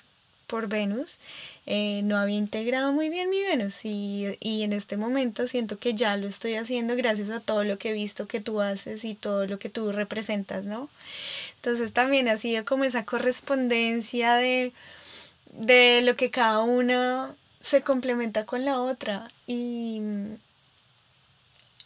por 0.49 0.67
Venus, 0.67 1.19
eh, 1.69 2.03
no 2.05 2.17
había 2.17 2.37
integrado 2.37 2.93
muy 2.93 3.09
bien 3.09 3.29
mi 3.29 3.43
Venus 3.43 3.85
y, 3.85 4.37
en 4.41 4.73
este 4.73 4.97
momento 4.97 5.49
siento 5.49 5.81
que 5.81 5.95
ya 5.95 6.17
lo 6.17 6.29
estoy 6.29 6.55
haciendo 6.55 6.95
gracias 6.95 7.29
a 7.31 7.41
todo 7.41 7.65
lo 7.65 7.77
que 7.77 7.91
he 7.91 7.93
visto 7.93 8.29
que 8.29 8.41
tú 8.41 8.61
haces 8.61 9.05
y 9.05 9.17
todo 9.17 9.47
lo 9.49 9.59
que 9.59 9.69
tú 9.69 9.91
representas, 9.91 10.67
¿no? 10.67 10.89
Entonces 11.57 11.93
también 11.93 12.29
ha 12.29 12.37
sido 12.37 12.65
como 12.65 12.85
esa 12.85 13.05
correspondencia 13.05 14.35
de, 14.35 14.73
de 15.55 16.03
lo 16.05 16.15
que 16.15 16.31
cada 16.31 16.61
una 16.61 17.35
se 17.61 17.83
complementa 17.83 18.47
con 18.47 18.65
la 18.65 18.81
otra 18.81 19.29
y, 19.49 20.01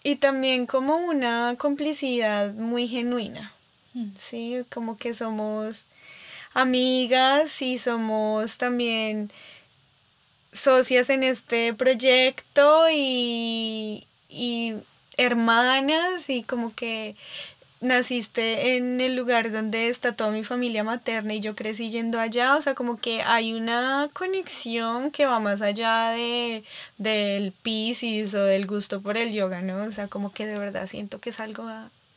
y 0.03 0.17
también 0.17 0.67
como 0.67 0.97
una 0.97 1.55
complicidad 1.57 2.53
muy 2.53 2.87
genuina, 2.87 3.55
mm. 3.95 4.11
¿sí? 4.19 4.63
Como 4.69 4.99
que 4.99 5.15
somos 5.15 5.87
amigas 6.53 7.63
y 7.63 7.79
somos 7.79 8.59
también 8.59 9.31
socias 10.53 11.11
en 11.11 11.23
este 11.23 11.75
proyecto 11.75 12.87
y, 12.93 14.07
hermanas 15.17 16.31
y 16.31 16.43
como 16.43 16.75
que 16.75 17.15
naciste 17.81 18.77
en 18.77 19.01
el 19.01 19.17
lugar 19.17 19.51
donde 19.51 19.89
está 19.89 20.15
toda 20.15 20.31
mi 20.31 20.45
familia 20.45 20.85
materna 20.85 21.35
y 21.35 21.41
yo 21.41 21.55
crecí 21.55 21.91
yendo 21.91 22.21
allá, 22.21 22.57
o 22.57 22.61
sea, 22.61 22.75
como 22.75 22.99
que 22.99 23.23
hay 23.23 23.55
una 23.55 24.11
conexión 24.13 25.11
que 25.11 25.27
va 25.27 25.41
más 25.41 25.63
allá 25.63 26.11
de 26.11 26.63
del 26.99 27.53
piscis 27.53 28.35
o 28.35 28.45
del 28.45 28.67
gusto 28.67 29.01
por 29.01 29.17
el 29.17 29.33
yoga, 29.33 29.63
¿no? 29.63 29.83
O 29.85 29.93
sea, 29.93 30.09
como 30.09 30.33
que 30.33 30.47
de 30.47 30.59
verdad 30.59 30.87
siento 30.87 31.21
que 31.21 31.31
es 31.31 31.41
algo 31.41 31.69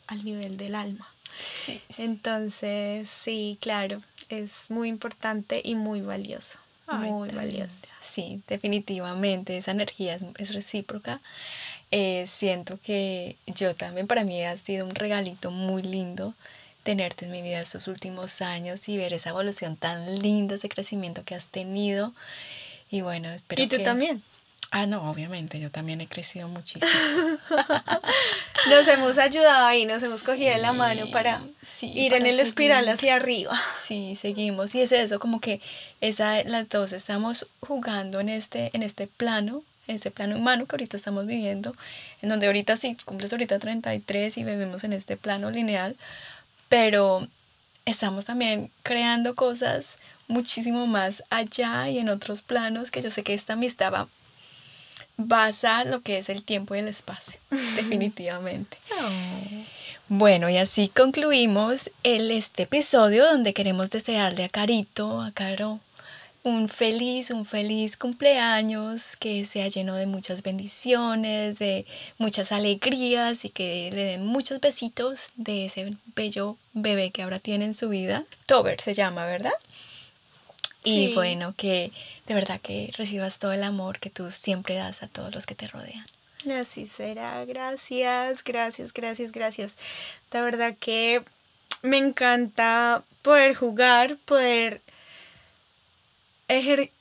al 0.07 0.25
nivel 0.25 0.57
del 0.57 0.75
alma. 0.75 1.07
sí. 1.43 1.81
Entonces, 1.97 3.09
sí, 3.09 3.57
claro, 3.61 4.01
es 4.29 4.69
muy 4.69 4.89
importante 4.89 5.61
y 5.63 5.75
muy 5.75 6.01
valioso 6.01 6.62
muy 6.87 7.29
valiosa. 7.29 7.87
Sí, 8.01 8.41
definitivamente, 8.47 9.57
esa 9.57 9.71
energía 9.71 10.17
es, 10.37 10.53
recíproca. 10.53 11.21
Eh, 11.91 12.25
siento 12.27 12.79
que 12.83 13.37
yo 13.47 13.75
también, 13.75 14.07
para 14.07 14.23
mí 14.23 14.43
ha 14.43 14.57
sido 14.57 14.85
un 14.85 14.95
regalito 14.95 15.51
muy 15.51 15.83
lindo 15.83 16.33
tenerte 16.83 17.25
en 17.25 17.31
mi 17.31 17.41
vida 17.41 17.61
estos 17.61 17.87
últimos 17.87 18.41
años 18.41 18.89
y 18.89 18.97
ver 18.97 19.13
esa 19.13 19.29
evolución 19.29 19.77
tan 19.77 20.19
linda, 20.21 20.55
ese 20.55 20.69
crecimiento 20.69 21.23
que 21.23 21.35
has 21.35 21.47
tenido. 21.47 22.13
Y 22.91 23.01
bueno, 23.01 23.29
espero 23.31 23.63
¿Y 23.63 23.67
tú 23.67 23.81
también? 23.83 24.21
Ah, 24.75 24.87
no, 24.87 25.07
obviamente, 25.07 25.59
yo 25.59 25.69
también 25.69 26.01
he 26.01 26.07
crecido 26.07 26.47
muchísimo. 26.47 26.89
nos 28.71 28.87
hemos 28.87 29.19
ayudado 29.19 29.67
ahí, 29.67 29.85
nos 29.85 30.01
hemos 30.01 30.23
cogido 30.23 30.49
de 30.49 30.57
la 30.57 30.73
mano 30.73 31.05
para 31.11 31.41
ir 31.81 32.11
en 32.15 32.25
el 32.25 32.39
espiral 32.39 32.89
hacia 32.89 33.17
arriba. 33.17 33.61
Sí, 33.79 34.17
seguimos. 34.19 34.73
Y 34.73 34.81
es 34.81 34.91
eso, 34.91 35.19
como 35.19 35.39
que 35.39 35.61
esa, 36.01 36.43
las 36.45 36.67
dos 36.69 36.91
estamos 36.91 37.45
jugando 37.59 38.19
en 38.19 38.29
este, 38.29 38.71
en 38.73 38.81
este 38.81 39.05
plano 39.05 39.61
ese 39.85 40.09
plano 40.09 40.37
humano 40.37 40.65
que 40.65 40.75
ahorita 40.75 40.97
estamos 40.97 41.27
viviendo, 41.27 41.71
en 42.23 42.29
donde 42.29 42.47
ahorita 42.47 42.75
sí, 42.75 42.97
cumples 43.05 43.31
ahorita 43.31 43.59
33 43.59 44.37
y 44.39 44.43
vivimos 44.43 44.83
en 44.85 44.93
este 44.93 45.17
plano 45.17 45.51
lineal, 45.51 45.97
pero 46.67 47.27
estamos 47.85 48.25
también 48.25 48.71
creando 48.81 49.35
cosas 49.35 49.97
muchísimo 50.27 50.87
más 50.87 51.21
allá 51.29 51.89
y 51.89 51.99
en 51.99 52.09
otros 52.09 52.41
planos 52.41 52.89
que 52.89 53.03
yo 53.03 53.11
sé 53.11 53.21
que 53.21 53.35
esta 53.35 53.53
amistad 53.53 53.93
va 53.93 54.07
basa 55.17 55.85
lo 55.85 56.01
que 56.01 56.17
es 56.17 56.29
el 56.29 56.43
tiempo 56.43 56.75
y 56.75 56.79
el 56.79 56.87
espacio, 56.87 57.39
definitivamente. 57.75 58.77
Oh. 58.91 59.63
Bueno, 60.09 60.49
y 60.49 60.57
así 60.57 60.89
concluimos 60.89 61.89
el, 62.03 62.29
este 62.31 62.63
episodio 62.63 63.25
donde 63.25 63.53
queremos 63.53 63.89
desearle 63.89 64.43
a 64.43 64.49
Carito, 64.49 65.21
a 65.21 65.31
Caro, 65.31 65.79
un 66.43 66.67
feliz, 66.67 67.31
un 67.31 67.45
feliz 67.45 67.95
cumpleaños, 67.95 69.15
que 69.15 69.45
sea 69.45 69.69
lleno 69.69 69.95
de 69.95 70.05
muchas 70.05 70.43
bendiciones, 70.43 71.57
de 71.57 71.85
muchas 72.17 72.51
alegrías 72.51 73.45
y 73.45 73.49
que 73.49 73.89
le 73.93 74.03
den 74.03 74.25
muchos 74.25 74.59
besitos 74.59 75.31
de 75.37 75.65
ese 75.65 75.93
bello 76.15 76.57
bebé 76.73 77.11
que 77.11 77.23
ahora 77.23 77.39
tiene 77.39 77.65
en 77.65 77.73
su 77.73 77.87
vida. 77.89 78.25
Tober 78.45 78.79
se 78.81 78.93
llama, 78.93 79.25
¿verdad? 79.25 79.53
Y 80.83 81.13
bueno, 81.13 81.53
que 81.55 81.91
de 82.27 82.33
verdad 82.33 82.59
que 82.61 82.91
recibas 82.97 83.39
todo 83.39 83.53
el 83.53 83.63
amor 83.63 83.99
que 83.99 84.09
tú 84.09 84.29
siempre 84.31 84.75
das 84.75 85.03
a 85.03 85.07
todos 85.07 85.33
los 85.33 85.45
que 85.45 85.55
te 85.55 85.67
rodean. 85.67 86.05
Así 86.59 86.85
será, 86.85 87.45
gracias, 87.45 88.43
gracias, 88.43 88.91
gracias, 88.91 89.31
gracias. 89.31 89.73
De 90.31 90.41
verdad 90.41 90.75
que 90.79 91.23
me 91.83 91.97
encanta 91.97 93.03
poder 93.21 93.55
jugar, 93.55 94.17
poder 94.25 94.81
ejer- 96.49 96.91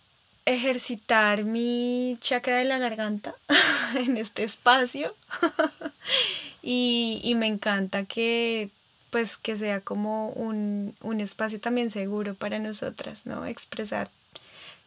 ejercitar 0.44 1.44
mi 1.44 2.16
chakra 2.20 2.56
de 2.58 2.64
la 2.64 2.78
garganta 2.78 3.34
en 3.96 4.16
este 4.16 4.44
espacio. 4.44 5.14
y, 6.62 7.20
y 7.24 7.34
me 7.34 7.46
encanta 7.46 8.04
que 8.04 8.68
pues 9.12 9.36
que 9.36 9.58
sea 9.58 9.80
como 9.80 10.30
un, 10.30 10.96
un 11.02 11.20
espacio 11.20 11.60
también 11.60 11.90
seguro 11.90 12.34
para 12.34 12.58
nosotras, 12.58 13.26
¿no? 13.26 13.44
Expresar 13.44 14.08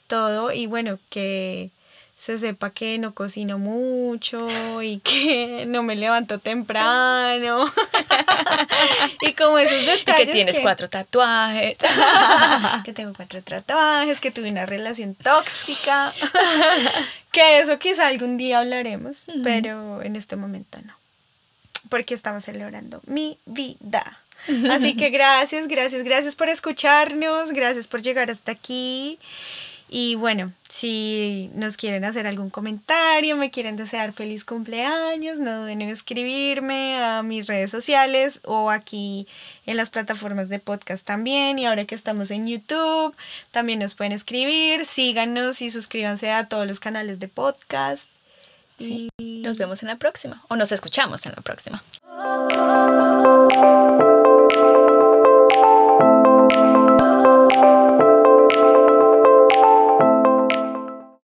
todo 0.08 0.52
y 0.52 0.66
bueno, 0.66 0.98
que 1.10 1.70
se 2.18 2.40
sepa 2.40 2.72
que 2.72 2.98
no 2.98 3.14
cocino 3.14 3.60
mucho 3.60 4.82
y 4.82 4.98
que 4.98 5.66
no 5.68 5.84
me 5.84 5.96
levanto 5.96 6.40
temprano. 6.40 7.72
y 9.22 9.34
como 9.34 9.60
esos 9.60 9.84
Y 9.84 9.86
detalles. 9.86 10.26
que 10.26 10.32
tienes 10.32 10.60
cuatro 10.60 10.90
tatuajes. 10.90 11.78
que 12.84 12.94
tengo 12.94 13.14
cuatro 13.16 13.44
tatuajes, 13.44 14.20
que 14.20 14.32
tuve 14.32 14.50
una 14.50 14.66
relación 14.66 15.14
tóxica. 15.14 16.12
que 17.32 17.60
eso 17.60 17.78
quizá 17.78 18.08
algún 18.08 18.38
día 18.38 18.58
hablaremos, 18.58 19.26
pero 19.44 20.02
en 20.02 20.16
este 20.16 20.36
momento 20.36 20.80
no. 20.84 20.95
Porque 21.90 22.14
estamos 22.14 22.46
celebrando 22.46 23.02
mi 23.06 23.38
vida. 23.46 24.20
Así 24.72 24.96
que 24.96 25.10
gracias, 25.10 25.68
gracias, 25.68 26.04
gracias 26.04 26.36
por 26.36 26.50
escucharnos, 26.50 27.52
gracias 27.52 27.88
por 27.88 28.02
llegar 28.02 28.30
hasta 28.30 28.52
aquí. 28.52 29.20
Y 29.88 30.16
bueno, 30.16 30.52
si 30.68 31.52
nos 31.54 31.78
quieren 31.78 32.06
hacer 32.06 32.26
algún 32.26 32.50
comentario, 32.50 33.38
me 33.38 33.52
quieren 33.52 33.76
desear 33.76 34.14
feliz 34.14 34.44
cumpleaños, 34.44 35.40
no 35.40 35.62
duden 35.62 35.82
en 35.84 35.90
escribirme 35.90 36.98
a 36.98 37.22
mis 37.22 37.46
redes 37.46 37.70
sociales 37.70 38.42
o 38.46 38.72
aquí 38.72 39.28
en 39.68 39.78
las 39.78 39.92
plataformas 39.92 40.50
de 40.50 40.60
podcast 40.60 41.06
también. 41.06 41.60
Y 41.60 41.68
ahora 41.68 41.86
que 41.86 41.96
estamos 41.96 42.32
en 42.32 42.48
YouTube, 42.48 43.16
también 43.52 43.80
nos 43.80 43.94
pueden 43.94 44.14
escribir. 44.14 44.86
Síganos 44.86 45.62
y 45.62 45.70
suscríbanse 45.70 46.32
a 46.32 46.48
todos 46.48 46.68
los 46.68 46.80
canales 46.80 47.20
de 47.20 47.28
podcast. 47.28 48.10
Nos 48.78 49.58
vemos 49.58 49.82
en 49.84 49.88
la 49.90 49.98
próxima 49.98 50.44
o 50.50 50.56
nos 50.56 50.72
escuchamos 50.72 51.26
en 51.26 51.34
la 51.34 51.42
próxima. 51.42 51.84